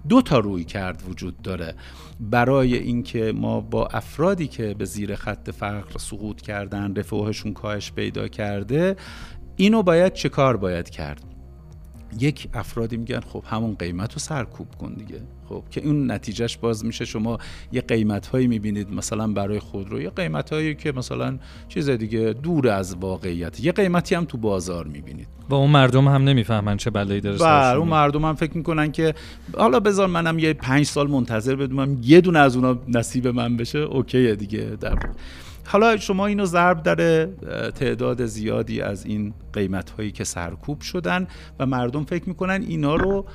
[0.09, 1.75] دو تا روی کرد وجود داره.
[2.21, 8.29] برای اینکه ما با افرادی که به زیر خط فقر سقوط کردن رفاهشون کاهش پیدا
[8.29, 8.97] کرده
[9.57, 11.32] اینو باید چه کار باید کرد؟
[12.21, 15.21] یک افرادی میگن خب همون قیمت رو سرکوب کن دیگه.
[15.49, 17.05] خب که اون نتیجهش باز میشه.
[17.05, 17.39] شما
[17.73, 22.69] یه قیمت هایی می‌بینید مثلا برای خودرو یه قیمت هایی که مثلا چیز دیگه دور
[22.69, 23.61] از واقعیت.
[23.61, 25.27] یه قیمتی هم تو بازار می‌بینید.
[25.49, 29.15] و اون مردم هم نمی‌فهمن چه بلایی داره بله اون مردم هم فکر می‌کنن که
[29.57, 33.79] حالا بذار منم یه پنج سال منتظر بدونم یه دونه از اونا نصیب من بشه.
[33.79, 34.77] اوکیه دیگه.
[34.81, 34.99] در
[35.67, 37.27] حالا شما اینو ضرب در
[37.71, 41.27] تعداد زیادی از این قیمت هایی که سرکوب شدن
[41.59, 43.27] و مردم فکر می‌کنن اینا رو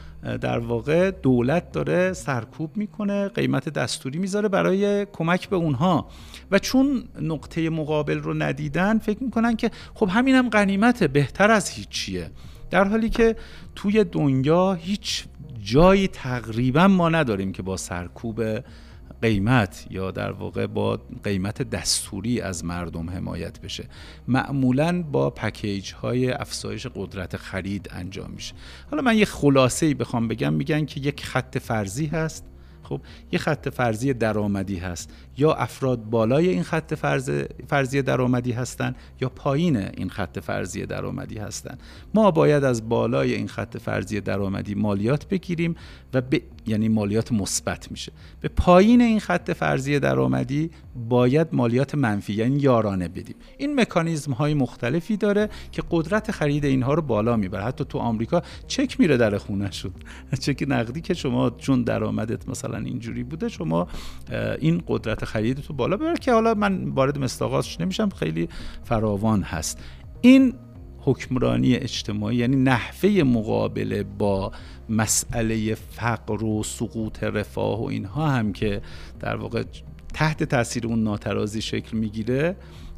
[0.42, 6.08] در واقع دولت داره سرکوب می‌کنه قیمت دستوری می‌ذاره برای کمک به اونها.
[6.52, 11.70] و چون نقطه مقابل رو ندیدن فکر می‌کنن که خب همینم هم غنیمته بهتر از
[11.70, 12.32] هیچیه.
[12.70, 13.36] در حالی که
[13.76, 15.26] توی دنیا هیچ
[15.64, 18.42] جایی تقریبا ما نداریم که با سرکوب
[19.22, 23.86] قیمت یا در واقع با قیمت دستوری از مردم حمایت بشه.
[24.28, 28.54] معمولا با پکیج های افزایش قدرت خرید انجام میشه.
[28.92, 30.54] حالا من یه خلاصه ای بخوام بگم.
[30.54, 32.46] میگن که یک خط فرضی هست
[32.90, 35.10] خب یه خط فرضی درآمدی هست.
[35.38, 37.30] یا افراد بالای این خط فرض
[37.68, 41.80] فرضی درآمدی هستند یا پایین این خط فرضی درآمدی هستند
[42.14, 45.76] ما باید از بالای این خط فرضی درآمدی مالیات بگیریم
[46.14, 48.12] و به یعنی مالیات مثبت میشه.
[48.42, 50.72] به پایین این خط فرضی درآمدی
[51.10, 53.36] باید مالیات منفی یعنی یارانه بدیم.
[53.58, 57.64] این مکانیزم های مختلفی داره که قدرت خرید اینها رو بالا می‌بره.
[57.64, 59.92] حتی تو آمریکا چک میره در خونه شد
[60.40, 63.88] چک نقدی که شما چون درآمدت مثلا اینجوری بوده شما
[64.60, 68.50] این قدرت خرید تو بالا ببر که حالا من وارد مستاقاتش نمیشم خیلی
[68.84, 69.80] فراوان هست.
[70.22, 70.54] این
[71.00, 74.52] حکمرانی اجتماعی یعنی نحوه مقابله با
[74.90, 78.82] مسئله فقر و سقوط رفاه و اینها هم که
[79.20, 79.64] در واقع
[80.14, 82.56] تحت تاثیر اون ناترازی شکل می‌گیره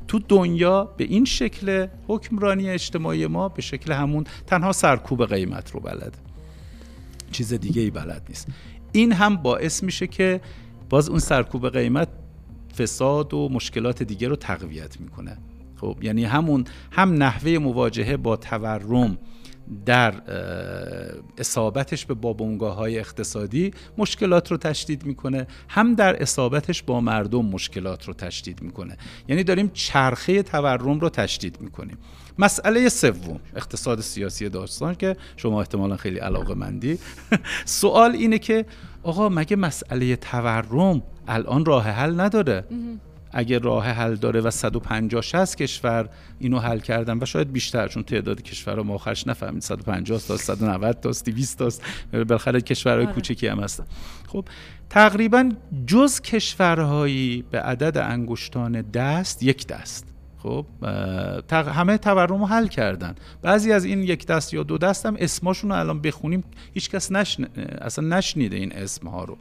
[0.08, 5.80] تو دنیا به این شکل حکمرانی اجتماعی ما به شکل همون تنها سرکوب قیمت رو
[5.80, 6.18] بلده
[7.32, 8.48] چیز دیگه ای بلد نیست.
[8.92, 10.42] این هم باعث میشه که
[10.90, 12.08] باز اون سرکوب قیمت
[12.78, 15.38] فساد و مشکلات دیگه رو تقویت می‌کنه.
[15.76, 19.18] خب یعنی همون هم نحوه مواجهه با تورم
[19.86, 20.14] در
[21.38, 28.08] اصابتش به بابونگاه های اقتصادی مشکلات رو تشدید می‌کنه هم در اصابتش با مردم مشکلات
[28.08, 28.98] رو تشدید می‌کنه.
[29.28, 31.98] یعنی داریم چرخه تورم رو تشدید می‌کنیم.
[32.40, 37.00] مسئله سوم اقتصاد سیاسی داستان که شما احتمالا خیلی علاقه مندی
[37.66, 38.66] سوال اینه که
[39.04, 42.66] آقا مگه مسئله تورم الان راه حل نداره؟
[43.32, 48.04] اگه راه حل داره و 150 60 کشور اینو حل کردن و شاید بیشتر چون
[48.04, 51.70] تعداد کشورها ما آخرش نفهمید 150 تا 190 تا 200 تا
[52.14, 53.16] بالاخره کشورهای آره.
[53.16, 53.86] کوچکی هم هستن.
[54.28, 54.46] خب
[54.90, 55.52] تقریبا
[55.88, 60.09] جز کشورهایی به عدد انگشتان دست یک دست.
[60.44, 60.66] خب
[61.52, 63.16] همه تورم رو حل کردن.
[63.42, 67.44] بعضی از این یک دست یا دو دست هم اسماشون رو الان بخونیم هیچکس نشن...
[67.82, 69.38] اصلا نشنیده این اسم ها رو.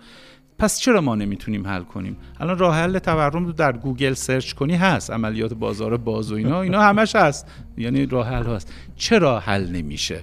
[0.59, 4.77] پس چرا ما نمی‌تونیم حل کنیم؟ الان راه حل تورم رو در گوگل search کنی
[4.77, 6.63] هست عملیات بازار باز و اینا.
[6.63, 7.47] اینا همش هست.
[7.77, 8.73] یعنی راه حل هست.
[8.97, 10.23] چرا حل نمیشه؟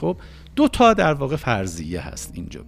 [0.00, 0.16] خب
[0.56, 2.64] دو تا در واقع فرضیه هست اینجا.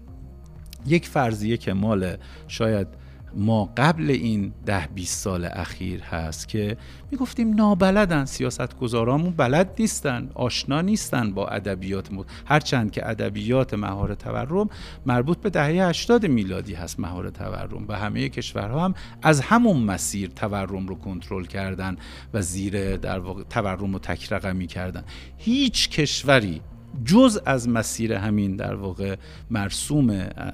[0.87, 2.17] یک فرضیه که مال
[2.49, 2.89] شاید
[3.37, 6.77] ما قبل این ده 20 سال اخیر هست که
[7.11, 8.25] می‌گفتیم نابلدن.
[8.25, 12.09] سیاست گذارامون بلد نیستن آشنا نیستن با ادبیات
[12.47, 14.69] هرچند که ادبیات مهار تورم
[15.07, 20.31] مربوط به دهه 80 میلادی هست مهار تورم و همه کشورها هم از همون مسیر
[20.31, 21.97] تورم رو کنترل کردن
[22.35, 25.05] و زیر در واقع تورم رو تک رقمی کردن
[25.39, 26.61] هیچ کشوری
[27.05, 29.17] جز از مسیر همین در واقع
[29.51, 30.11] مرسوم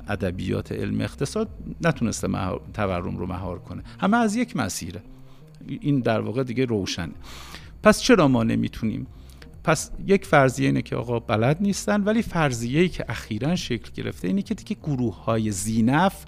[0.09, 1.49] ادبیات علم اقتصاد
[1.85, 2.29] نتونسته
[2.75, 3.83] تورم رو مهار کنه.
[4.01, 5.03] همه از یک مسیره
[5.68, 7.12] این در واقع دیگه روشنه.
[7.83, 9.07] پس چرا ما نمی‌تونیم؟
[9.64, 14.29] پس یک فرضیه اینه که آقا بلد نیستن ولی فرضیه ای که اخیرا شکل گرفته
[14.29, 16.25] اینه که دیگه گروه های زینف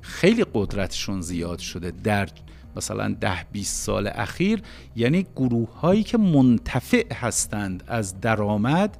[0.00, 2.28] خیلی قدرتشون زیاد شده در
[2.76, 4.62] مثلا ده 20 سال اخیر.
[4.96, 8.96] یعنی گروه هایی که منتفع هستند از درآمد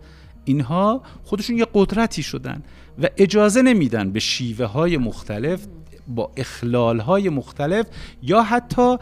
[0.48, 2.62] اینها خودشون یه قدرتی شدن
[3.02, 5.66] و اجازه نمیدن به شیوه های مختلف
[6.08, 7.86] با اخلال های مختلف
[8.22, 8.96] یا حتی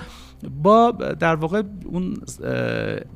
[0.62, 2.16] با در واقع اون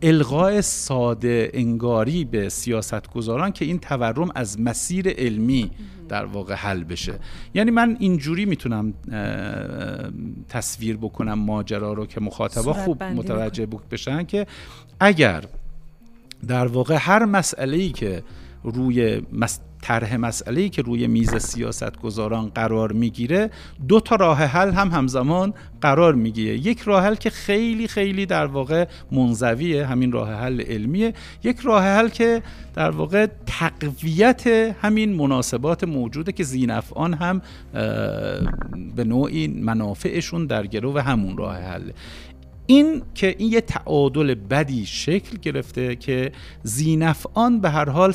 [0.02, 5.70] الغاء ساده انگاری به سیاست گذاران که این تورم از مسیر علمی
[6.08, 7.14] در واقع حل بشه.
[7.54, 8.94] یعنی من اینجوری می‌تونم
[10.48, 14.46] تصویر بکنم ماجرا رو که مخاطبا خوب متوجه بشن که
[15.00, 15.44] اگر
[16.48, 18.22] در واقع هر مسئله ای که
[18.64, 19.22] روی
[19.82, 23.50] طرح مسئله ای که روی میز سیاست گذاران قرار می‌گیره
[23.88, 26.54] دو تا راه حل هم همزمان قرار می‌گیره.
[26.54, 31.14] یک راه حل که خیلی خیلی در واقع منزویه همین راه حل علمیه.
[31.44, 32.42] یک راه حل که
[32.74, 34.46] در واقع تقویت
[34.82, 37.42] همین مناسبات موجوده که زینفعان هم
[38.96, 41.90] به نوعی منافعشون در گرو همون راه حل.
[42.70, 48.12] این که این یه تعادل بدی شکل گرفته که زینفعان به هر حال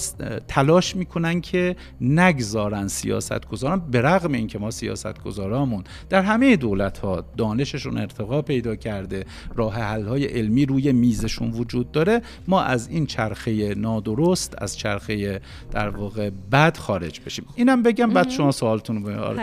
[0.48, 6.98] تلاش می‌کنن که نگذارن سیاست گذارن به رغم اینکه ما سیاست گذارامون در همه دولت
[6.98, 12.88] ها دانششون ارتقا پیدا کرده راه حل های علمی روی میزشون وجود داره ما از
[12.88, 15.42] این چرخه نادرست از چرخه
[15.72, 17.46] در واقع بد خارج بشیم.
[17.56, 19.40] اینم بگم بعد شما سوالتون رو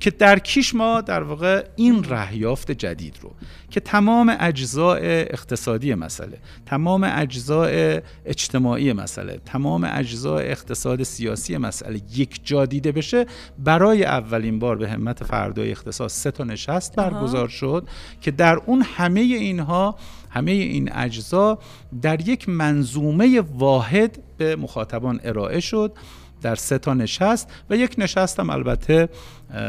[0.00, 3.32] که در کیش ما در واقع این رهیافت جدید رو
[3.70, 12.40] که تمام اجزاء اقتصادی مسئله تمام اجزاء اجتماعی مسئله تمام اجزاء اقتصاد سیاسی مسئله یک
[12.44, 13.26] جا دیده بشه
[13.58, 17.88] برای اولین بار به همت فردای اقتصاد سه تا نشست برگزار شد
[18.20, 19.96] که در اون همه اینها
[20.30, 21.58] همه این اجزا
[22.02, 25.92] در یک منظومه واحد به مخاطبان ارائه شد.
[26.42, 29.08] در سه تا نشست و یک نشست البته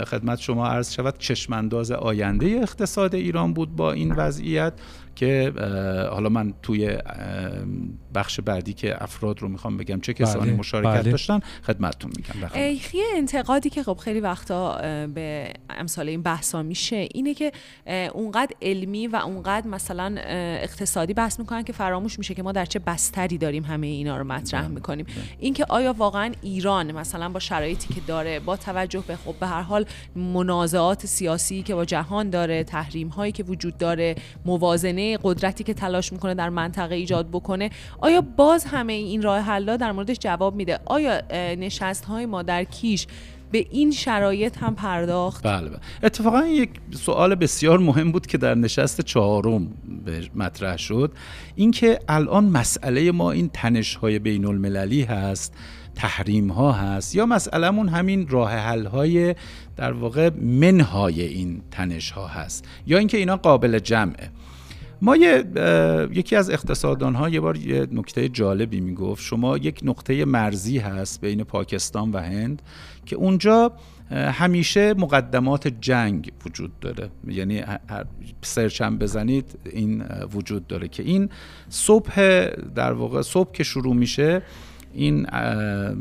[0.08, 4.74] خدمت شما عرض شود چشمانداز آینده اقتصاد ایران بود با این وضعیت.
[5.16, 5.54] که
[6.12, 6.98] حالا من توی
[8.16, 11.12] بخش بعدی که افراد رو می‌خوام بگم چه کسانی بله، مشارکت بله.
[11.12, 12.50] داشتن خدمتتون میگم
[12.94, 17.52] یه انتقادی که خب خیلی وقتا به امثال این بحثا میشه اینه که
[18.14, 20.16] اونقدر علمی و اونقدر مثلا
[20.62, 24.24] اقتصادی بحث می‌کنن که فراموش میشه که ما در چه بستری داریم همه اینا رو
[24.24, 25.06] مطرح بله، می‌کنیم.
[25.40, 29.62] اینکه آیا واقعا ایران مثلا با شرایطی که داره با توجه به خب به هر
[29.62, 35.74] حال منازعات سیاسی که با جهان داره تحریم هایی که وجود داره موازنه قدرتی که
[35.74, 37.70] تلاش می‌کنه در منطقه ایجاد بکنه
[38.02, 41.22] آیا باز همه این راه حلا در موردش جواب میده؟ آیا
[41.56, 43.08] نشست های ما در کیش
[43.52, 45.80] به این شرایط هم پرداخت؟ بله, بله.
[46.04, 49.68] اتفاقا یک سوال بسیار مهم بود که در نشست چهارم
[50.36, 51.12] مطرح شد.
[51.56, 55.54] اینکه الان مسئله ما این تنش های بین المللی هست
[55.96, 59.36] تحریم ها هست یا مسئلهمون همین راه حل های
[59.78, 64.30] در واقع منهای این تنش ها هست یا اینکه اینا قابل جمعه.
[65.02, 65.44] ما یه،
[66.14, 69.24] یکی از اقتصادان ها یه بار یه نکته جالبی می‌گفت.
[69.24, 72.62] شما یک نقطه مرزی هست بین پاکستان و هند
[73.06, 73.72] که اونجا
[74.12, 77.10] همیشه مقدمات جنگ وجود داره.
[77.28, 77.64] یعنی
[78.42, 81.30] سرچ هم بزنید این وجود داره که این
[81.70, 84.42] صبح در واقع صبح که شروع میشه
[84.94, 85.28] این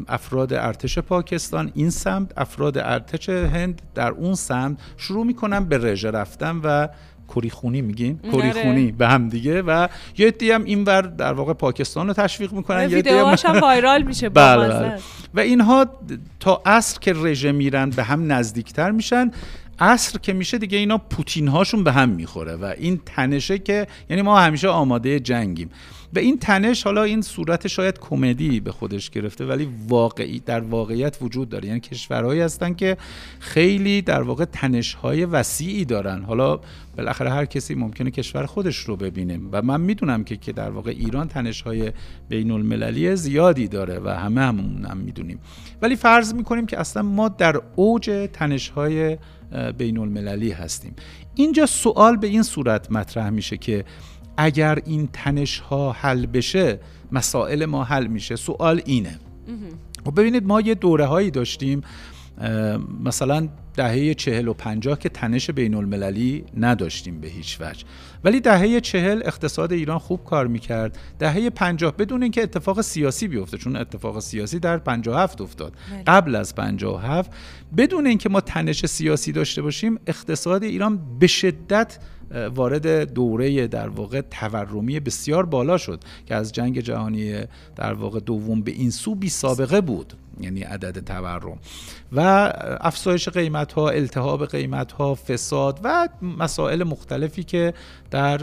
[0.08, 6.10] افراد ارتش پاکستان این سمت افراد ارتش هند در اون سمت شروع می‌کنن به رژه
[6.10, 6.88] رفتن و
[7.34, 9.88] کری خونی میگین کری خونی به هم دیگه و
[10.18, 14.68] یه عده هم اینور در واقع پاکستان رو تشویق می‌کنن یه هم وایرال میشه بله,
[14.68, 14.98] بله.
[15.34, 15.86] و اینها
[16.40, 19.30] تا عصر که رژه میرن به هم نزدیکتر میشن
[19.78, 24.22] عصر که میشه دیگه اینا پوتین هاشون به هم می‌خوره و این تنشه که یعنی
[24.22, 25.70] ما همیشه آماده جنگیم.
[26.14, 31.18] و این تنش حالا این صورت شاید کمدی به خودش گرفته ولی واقعی در واقعیت
[31.20, 31.68] وجود داره.
[31.68, 32.96] یعنی کشورهایی هستن که
[33.38, 36.22] خیلی در واقع تنش های وسیعی دارن.
[36.22, 36.60] حالا
[36.96, 39.40] بالاخره هر کسی ممکنه کشور خودش رو ببینه.
[39.52, 41.92] و من می‌دونم که که در واقع ایران تنش های
[42.28, 45.40] بین المللی زیادی داره و همه همون هم می‌دونیم.
[45.82, 49.18] ولی فرض می‌کنیم که اصلا ما در اوج تنش های
[49.78, 50.94] بین المللی هستیم.
[51.34, 53.84] اینجا سوال به این صورت مطرح میشه که
[54.38, 56.80] اگر این تنش ها حل بشه
[57.12, 58.36] مسائل ما حل میشه.
[58.36, 59.18] سوال اینه.
[60.06, 61.82] و خب ببینید ما یه دوره هایی داشتیم
[63.04, 67.84] مثلا دهه چهل و پنجاه که تنش بین المللی نداشتیم به هیچ وجه.
[68.24, 70.98] ولی دهه چهل اقتصاد ایران خوب کار می‌کرد.
[71.18, 75.72] دهه پنجاه بدون اینکه اتفاق سیاسی بیفته چون اتفاق سیاسی در پنجاه هفت افتاد.
[75.90, 76.02] بله.
[76.06, 77.30] قبل از پنجاه هفت
[77.76, 81.98] بدون اینکه ما تنش سیاسی داشته باشیم اقتصاد ایران به شدت
[82.30, 87.40] وارد دوره در واقع تورمی بسیار بالا شد که از جنگ جهانی
[87.76, 91.58] در واقع دوم به این سو بی سابقه بود یعنی عدد تورم.
[92.12, 92.20] و
[92.80, 97.74] افزایش قیمت ها التهاب قیمت ها فساد و مسائل مختلفی که
[98.10, 98.38] در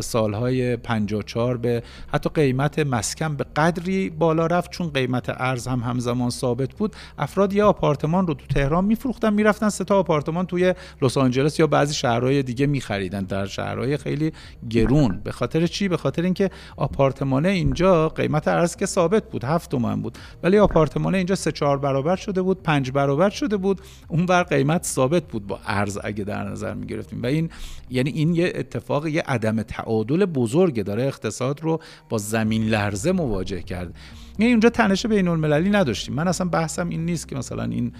[0.00, 1.82] سالهای 54 به
[2.12, 6.96] حتی قیمت مسکن به قدری بالا رفت چون قیمت ارز هم همزمان ثابت بود.
[7.18, 11.66] افراد یه آپارتمان رو تو تهران میفروختن می‌رفتن سه تا آپارتمان توی لس آنجلس یا
[11.66, 14.32] بعضی شهرهای دیگه میخریدن در شهرهای خیلی
[14.70, 15.20] گرون.
[15.24, 20.02] به خاطر چی؟ به خاطر اینکه آپارتمان اینجا قیمت ارز که ثابت بود هفت تومن
[20.02, 20.18] بود.
[20.42, 23.80] ولی آپارتمان اینجا سه چهار برابر شده بود پنج برابر شده بود.
[24.08, 27.50] اون بر قیمت ثابت بود با ارز اگه در نظر می گرفتیم و این
[27.90, 33.62] یعنی این یه اتفاق یه عدم تعادل بزرگ داره اقتصاد رو با زمین لرزه مواجه
[33.62, 33.94] کرد.
[34.38, 36.14] یعنی اونجا تنش بین المللی نداشتیم.
[36.14, 37.92] من اصلا بحثم این نیست که مثلا این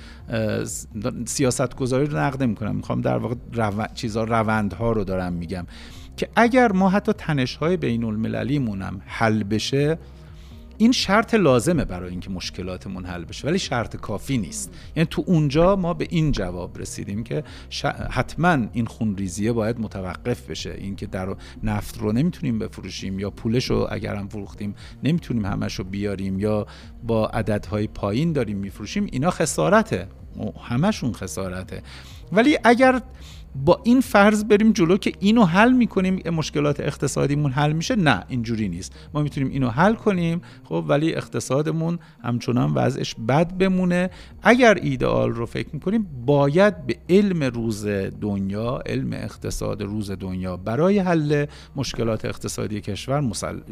[1.27, 3.87] سیاست گذاری رو نقد کنم می‌خوام در واقع رو...
[3.95, 5.67] چیزا روندها رو دارم میگم.
[6.17, 9.99] که اگر ما حتی تنش های بین المللی مونم حل بشه
[10.81, 14.75] این شرط لازمه برای اینکه مشکلاتمون حل بشه ولی شرط کافی نیست.
[14.97, 17.45] یعنی تو اونجا ما به این جواب رسیدیم که
[18.11, 20.71] حتما این خونریزیه باید متوقف بشه.
[20.71, 24.75] اینکه در نفت رو نمی‌تونیم بفروشیم یا پولش رو اگر هم فروختیم
[25.05, 26.67] نمی‌تونیم همش رو بیاریم یا
[27.03, 30.09] با عددهای پایین داریم میفروشیم اینا خسارته.
[30.63, 31.83] همشون خسارته.
[32.33, 33.03] ولی اگر
[33.55, 37.97] با این فرض بریم جلو که اینو حل می‌کنیم مشکلات اقتصادیمون حل میشه.
[37.97, 38.93] نه اینجوری نیست.
[39.15, 44.11] ما می‌تونیم اینو حل کنیم خب ولی اقتصادمون همچنان وضعش بد بمونه.
[44.43, 47.87] اگر ایدئال رو فکر می‌کنیم باید به علم روز
[48.21, 51.47] دنیا علم اقتصاد روز دنیا برای حل
[51.77, 53.21] مشکلات اقتصادی کشور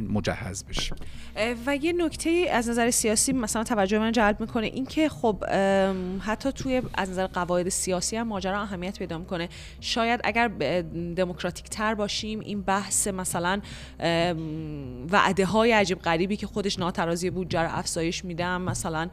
[0.08, 0.96] مجهز بشیم.
[1.66, 5.44] و یه نکته از نظر سیاسی مثلا توجه من جلب می‌کنه اینکه خب
[6.20, 9.48] حتی توی از نظر قواعد سیاسی هم ماجرا اهمیت پیدا می‌کنه.
[9.80, 10.48] شاید اگر
[11.16, 13.60] دموکراتیک تر باشیم این بحث مثلا
[15.10, 19.08] وعده های عجیب غریبی که خودش ناترازی بودجه رو افزایش میدم مثلا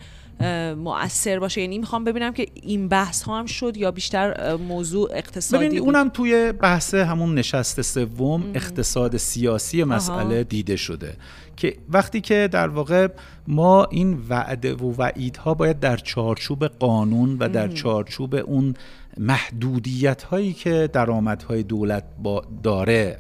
[0.78, 1.62] مؤثر باشه.
[1.62, 6.10] یعنی می‌خوام ببینم که این بحث ها هم شد یا بیشتر موضوع اقتصادی ببین اونم
[6.10, 11.18] توی بحث همون نشست سوم اقتصاد سیاسی مسئله دیده شده
[11.58, 13.08] که وقتی که در واقع
[13.47, 18.74] ما این وعده و وعیدها باید در چارچوب قانون و در چارچوب اون
[19.18, 23.18] محدودیت هایی که درآمدهای دولت با داره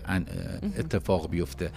[0.79, 1.71] اتفاق بیفته.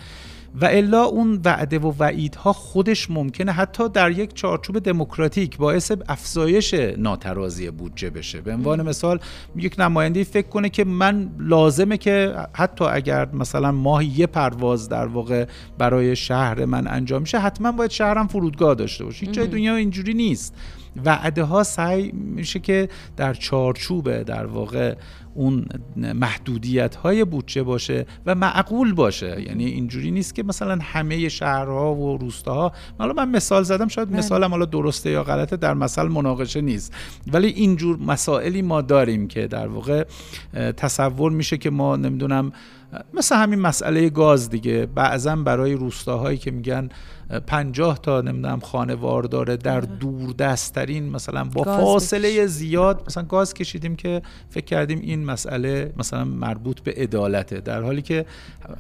[0.60, 6.74] و الا اون وعده و وعیدها خودش ممکنه حتی در یک چارچوب دموکراتیک باعث افزایش
[6.74, 8.40] ناترازی بودجه بشه.
[8.40, 9.20] به عنوان مثال
[9.56, 15.06] یک نماینده فکر کنه که من لازمه که حتی اگر مثلا ماهی یه پرواز در
[15.06, 15.46] واقع
[15.78, 19.26] برای شهر من انجام میشه حتما باید شهرم فرودگاه داشته باشه.
[19.26, 20.54] هیچ جای دنیا اینجوری نیست.
[21.05, 24.94] وعده ها سعی میشه که در چارچوب در واقع
[25.34, 29.42] اون محدودیت های بودجه باشه و معقول باشه.
[29.42, 34.18] یعنی اینجوری نیست که مثلا همه شهرها و روستاها حالا من مثال زدم شاید بله.
[34.18, 36.94] مثالم حالا درسته یا غلطه در مثل مناقشه نیست.
[37.32, 40.05] ولی اینجور مسائلی ما داریم که در واقع
[40.76, 42.53] تصور میشه که ما نمی‌دونم
[43.14, 44.86] مثل همین مسئله گاز دیگه.
[44.86, 46.88] بعضا برای روستاهایی که میگن
[47.46, 49.86] پنجاه تا نمی‌دونم خانوار داره در آره.
[49.86, 56.24] دور دستترین مثلا با فاصله زیاد مثلا گاز کشیدیم که فکر کردیم این مسئله مثلا
[56.24, 57.60] مربوط به عدالته.
[57.60, 58.26] در حالی که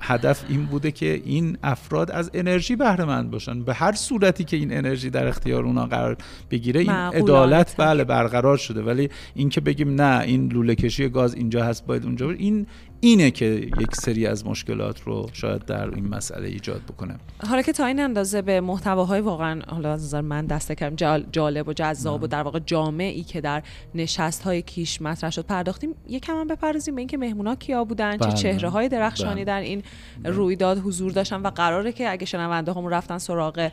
[0.00, 3.62] هدف این بوده که این افراد از انرژی بهره مند باشن.
[3.62, 6.16] به هر صورتی که این انرژی در اختیار اونا قرار
[6.50, 8.82] بگیره این عدالت بله برقرار شده.
[8.82, 12.66] ولی اینکه بگیم نه این لوله کشی گاز اینجا هست باید اونجا این
[13.00, 13.44] اینه که
[13.80, 17.16] یک سری از مشکلات رو شاید در این مسئله ایجاد بکنه
[17.48, 21.68] حالا که تا این اندازه به محتواهای واقعا حالا از نظر من دست کردم جالب
[21.68, 23.62] و جذاب و در واقع جامعی که در
[23.94, 28.26] نشست های کیش مطرح شد پرداختیم یکم هم بپردازیم به اینکه مهمونا کیا بودن چه
[28.26, 28.34] بله.
[28.34, 29.44] چهره های درخشانی بله.
[29.44, 29.82] در این
[30.24, 33.70] رویداد حضور داشتن و قراره که اگه شنونده هم رفتن سراغ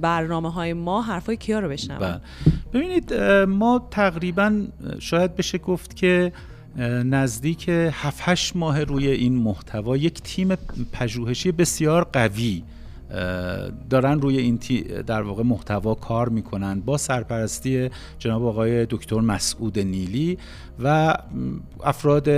[0.00, 2.20] برنامه های ما حرفای کیا رو بشنون بله.
[2.72, 3.14] ببینید
[3.48, 4.66] ما تقریبا
[4.98, 6.32] شاید بشه گفت که
[7.04, 10.54] نزدیک 7 ماه روی این محتوا یک تیم
[10.92, 12.62] پژوهشی بسیار قوی
[13.90, 14.56] دارن روی این
[15.06, 20.38] در واقع محتوا کار می‌کنن با سرپرستی جناب آقای دکتر مسعود نیلی
[20.82, 21.14] و
[21.84, 22.28] افراد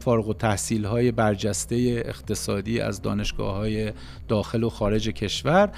[0.00, 3.92] فارغ و تحصیل های برجسته اقتصادی از دانشگاه های
[4.28, 5.70] داخل و خارج کشور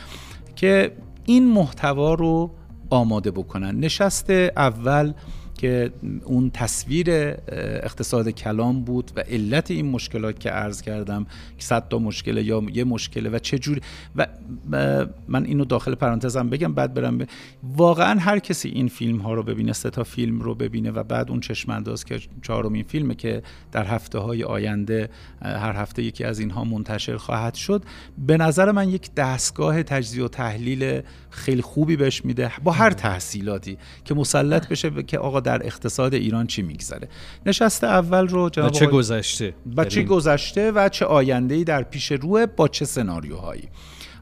[0.57, 0.93] که
[1.27, 2.51] این محتوا رو
[2.91, 3.81] آماده بکنن.
[3.81, 5.13] نشست اول
[5.61, 5.91] که
[6.25, 7.11] اون تصویر
[7.83, 11.27] اقتصاد کلام بود و علت این مشکلات که عرض کردم
[11.59, 13.81] صد تا مشکله یا یه مشکله و چه جوری
[14.17, 14.27] و
[15.29, 17.27] من اینو داخل پرانتزم بگم بعد برم ب...
[17.77, 21.31] واقعا هر کسی این فیلم ها رو ببینه سه تا فیلم رو ببینه و بعد
[21.31, 23.43] اون چشم انداز که چهارمین فیلمه که
[23.73, 25.09] در هفته های آینده
[25.43, 27.83] هر هفته یکی از اینها منتشر خواهد شد
[28.19, 33.79] به نظر من یک دستگاه تجزیه و تحلیل خیلی خوبی بهش میده با هر تحصیلاتی
[34.05, 37.09] که مسلط بشه که آقا در اقتصاد ایران چی میگذره؟
[37.47, 42.47] نشست اول رو جناب چه گذشته؟ و چه گذشته و چه آینده در پیش روه
[42.47, 43.69] با چه سناریوهایی؟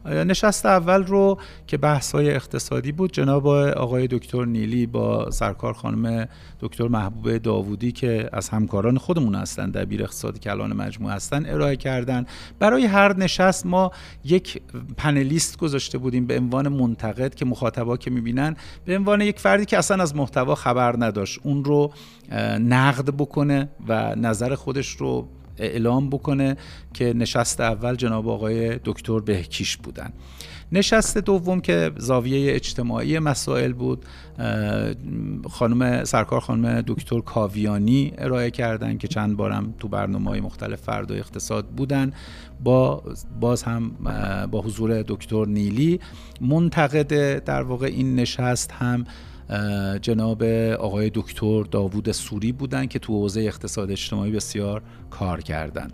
[0.07, 6.29] نشست اول رو که بحث های اقتصادی بود جناب آقای دکتر نیلی با سرکار خانم
[6.61, 12.27] دکتر محبوبه داوودی که از همکاران خودمون هستن دبیر اقتصادی کلان مجموعه هستن ارائه کردن.
[12.59, 13.93] برای هر نشست ما
[14.25, 14.63] یک
[14.97, 19.79] پنلیست گذاشته بودیم به عنوان منتقد که مخاطبا که می‌بینن به عنوان یک فردی که
[19.79, 21.41] اصلا از محتوا خبر نداشت.
[21.43, 21.93] اون رو
[22.61, 25.29] نقد بکنه و نظر خودش رو
[25.61, 26.57] اعلام بکنه
[26.95, 30.13] که نشست اول جناب آقای دکتر بهکیش بودن.
[30.73, 34.05] نشست دوم که زاویه اجتماعی مسائل بود
[35.51, 41.11] خانم سرکار خانم دکتر کاویانی ارائه کردن که چند بارم تو برنامه های مختلف فرد
[41.11, 42.13] و اقتصاد بودن.
[42.65, 43.03] با
[43.41, 43.91] باز هم
[44.51, 46.01] با حضور دکتر نیلی.
[46.41, 49.05] منتقد در واقع این نشست هم
[50.03, 50.43] جناب
[50.79, 55.93] آقای دکتر داوود سوری بودن که تو حوزه اقتصاد اجتماعی بسیار کار کردند.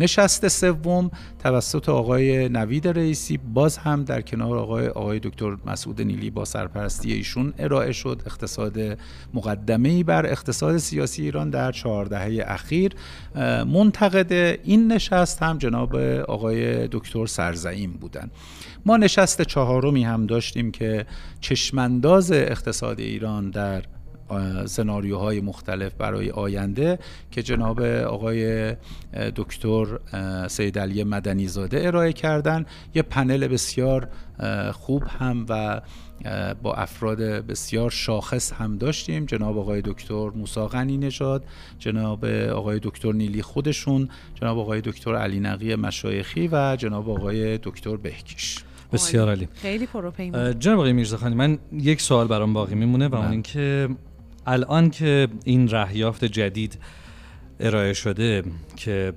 [0.00, 6.30] نشست سوم توسط آقای نوید رئیسی باز هم در کنار آقای آقای دکتر مسعود نیلی
[6.30, 8.22] با سرپرستی ایشون ارائه شد.
[8.26, 8.98] اقتصاد
[9.34, 12.92] مقدمه بر اقتصاد سیاسی ایران در چهار دهه اخیر.
[13.66, 14.32] منتقد
[14.64, 15.96] این نشست هم جناب
[16.28, 18.30] آقای دکتر سرزعیم بودند
[18.86, 21.06] ما نشست چهارمی هم داشتیم که
[21.40, 23.82] چشمانداز اقتصاد ایران در
[24.66, 26.98] سناریوهای مختلف برای آینده
[27.30, 28.72] که جناب آقای
[29.36, 29.86] دکتر
[30.48, 32.66] سید علی مدنی زاده ارائه کردن.
[32.94, 34.08] یه پنل بسیار
[34.72, 35.80] خوب هم و
[36.62, 39.26] با افراد بسیار شاخص هم داشتیم.
[39.26, 41.44] جناب آقای دکتر موسا غنی نژاد
[41.78, 47.96] جناب آقای دکتر نیلی خودشون جناب آقای دکتر علی نقی مشایخی و جناب آقای دکتر
[47.96, 48.58] بهکیش.
[48.92, 49.48] بسیار عالی.
[49.54, 53.32] خیلی پروپیمان جناب آقای میرزاخانی من یک سوال برام باقی میمونه و اون بله.
[53.32, 53.88] اینکه
[54.46, 56.78] الان که این رهیافت جدید
[57.60, 58.42] ارائه شده
[58.76, 59.12] که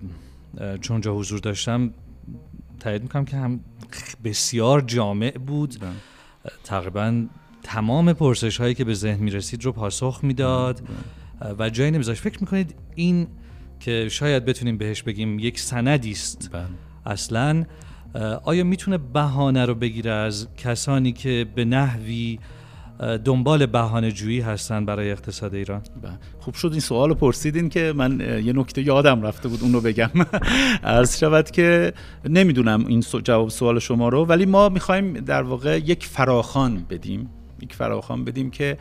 [0.82, 1.94] چون جا حضور داشتم
[2.80, 3.60] تایید می‌کنم که هم
[4.24, 5.90] بسیار جامع بود بله.
[6.64, 7.26] تقریبا
[7.64, 10.82] تمام پرسش هایی که به ذهن می‌رسید رو پاسخ می‌داد
[11.40, 11.56] بله.
[11.60, 13.28] و جایی نمیذاشت فکر می‌کنید این
[13.80, 16.50] که شاید بتونیم بهش بگیم یک سندی است
[17.06, 17.66] اصلا
[18.44, 22.40] آیا می‌تونه بهانه رو بگیره از کسانی که به نحوی
[23.00, 26.12] دنبال بهانه جویی هستن برای اقتصاد ایران؟ بله.
[26.40, 30.10] خوب شد این سوال پرسیدین که من یه نکته یادم رفته بود اونو بگم.
[30.84, 31.94] عرض شود که
[32.30, 37.30] نمی‌دونم این جواب سوال شما رو ولی ما می‌خوایم در واقع یک فراخان بدیم.
[37.62, 38.78] یک فراخان بدیم که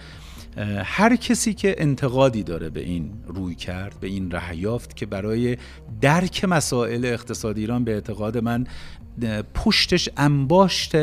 [0.85, 5.57] هر کسی که انتقادی داره به این روی کرد به این رهیافت که برای
[6.01, 8.67] درک مسائل اقتصاد ایران به اعتقاد من
[9.55, 10.97] پشتش انباشت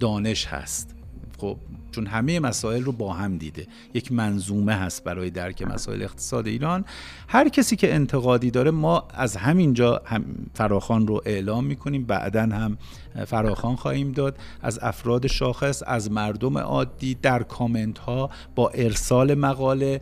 [0.00, 0.99] دانش هست.
[1.40, 1.56] خب
[1.92, 3.66] چون همه مسائل رو با هم دیده.
[3.94, 6.84] یک منظومه هست برای درک مسائل اقتصاد ایران.
[7.28, 10.24] هر کسی که انتقادی داره ما از همینجا هم
[10.54, 12.04] فراخان رو اعلام می‌کنیم.
[12.04, 12.78] بعدا هم
[13.26, 14.36] فراخان خواهیم داد.
[14.62, 20.00] از افراد شاخص از مردم عادی در کامنت ها با ارسال مقاله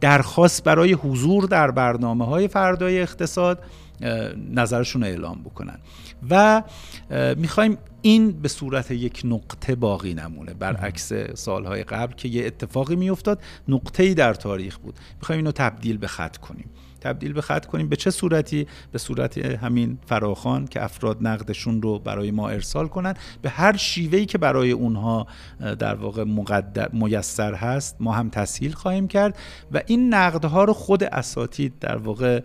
[0.00, 3.58] درخواست برای حضور در برنامه های فردای اقتصاد
[4.50, 5.78] نظرشون اعلام بکنن.
[6.30, 6.62] و
[7.36, 10.54] می‌خوایم این به صورت یک نقطه باقی نمونه.
[10.54, 14.94] برعکس سالهای قبل که یه اتفاقی میافتاد نقطه ای در تاریخ بود.
[15.20, 16.70] می‌خوایم اینو تبدیل به خط کنیم.
[17.02, 17.88] تبدیل به خط کنیم.
[17.88, 23.14] به چه صورتی؟ به صورت همین فراخان که افراد نقدشون رو برای ما ارسال کنن.
[23.42, 25.26] به هر شیوهی که برای اونها
[25.78, 29.38] در واقع مقدر میسر هست ما هم تسهیل خواهیم کرد
[29.72, 32.40] و این نقدها رو خود اساتید در واقع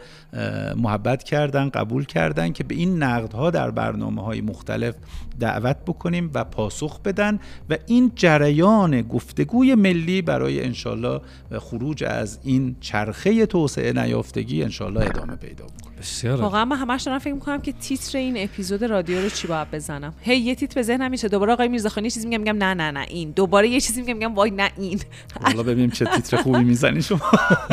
[0.75, 4.95] محبت کردن قبول کردن که به این نقدها در برنامه های مختلف
[5.39, 7.39] دعوت بکنیم و پاسخ بدن
[7.69, 11.21] و این جریان گفتگوی ملی برای انشالله
[11.59, 15.95] خروج از این چرخه توسعه نیافتگی زندگی انشالله ادامه پیدا بکنه.
[15.99, 19.71] بسیار واقعا من همش دارم فکر می‌کنم که تیتر این اپیزود رادیو رو چی باید
[19.71, 20.13] بزنم.
[20.21, 21.27] هی یه تیتر به ذهنم میشه.
[21.27, 23.31] دوباره آقای میرزاخانی یه چیزی میگم میگم نه نه نه این.
[23.31, 24.99] دوباره یه چیزی میگم میگم وای نه این.
[25.41, 27.21] حالا ببینیم چه تیتر خوبی می‌زنی شما.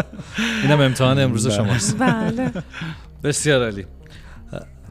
[0.63, 1.99] اینم امتحان امروز شماست.
[1.99, 2.53] بله.
[3.25, 3.87] بسیار عالی.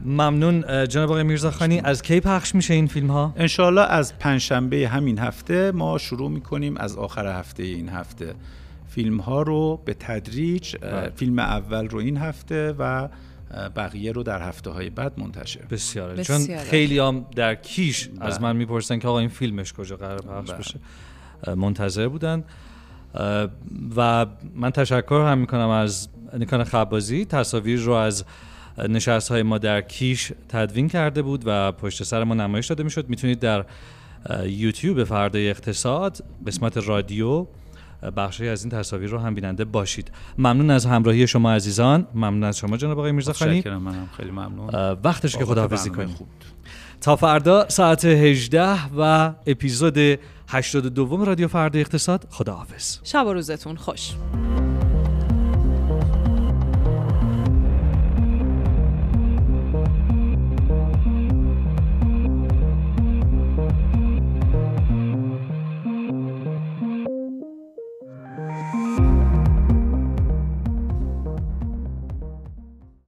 [0.04, 1.80] ممنون جناب آقای میرزاخانی.
[1.80, 6.76] از کی پخش میشه این فیلم ها انشالله از پنجشنبه همین هفته ما شروع می‌کنیم
[6.76, 8.34] از آخر هفته این هفته.
[8.94, 11.10] فیلم ها رو به تدریج بله.
[11.16, 13.08] فیلم اول رو این هفته و
[13.76, 16.56] بقیه رو در هفته های بعد منتشر بسیار چون.
[16.58, 18.42] خیلی هم در کیش از بله.
[18.42, 20.58] من می‌پرسن که آقا این فیلمش کجا قرار پخش بله.
[20.58, 20.78] بشه
[21.54, 22.44] منتظر بودن
[23.96, 28.24] و من تشکر هم می‌کنم از نیکان خبازی تصاویر رو از
[28.88, 33.08] نشست های ما در کیش تدوین کرده بود و پشت سر ما نمایش داده می‌شد
[33.08, 33.64] می‌تونید در
[34.46, 37.46] یوتیوب فردای اقتصاد قسمت رادیو
[38.16, 40.10] بخشی از این تصاویر رو هم بیننده باشید.
[40.38, 42.06] ممنون از همراهی شما عزیزان.
[42.14, 44.96] ممنون از شما جناب آقای میرزاخانی متشکرم منم خیلی ممنون.
[45.04, 46.16] وقتش که خداحافظی برنامه کنیم.
[46.16, 46.44] خوب بود.
[47.00, 49.98] تا فردا ساعت 18 و اپیزود
[50.48, 52.26] 82 رادیو فردا اقتصاد.
[52.30, 52.98] خداحافظ.
[53.04, 54.10] شب و روزتون خوش.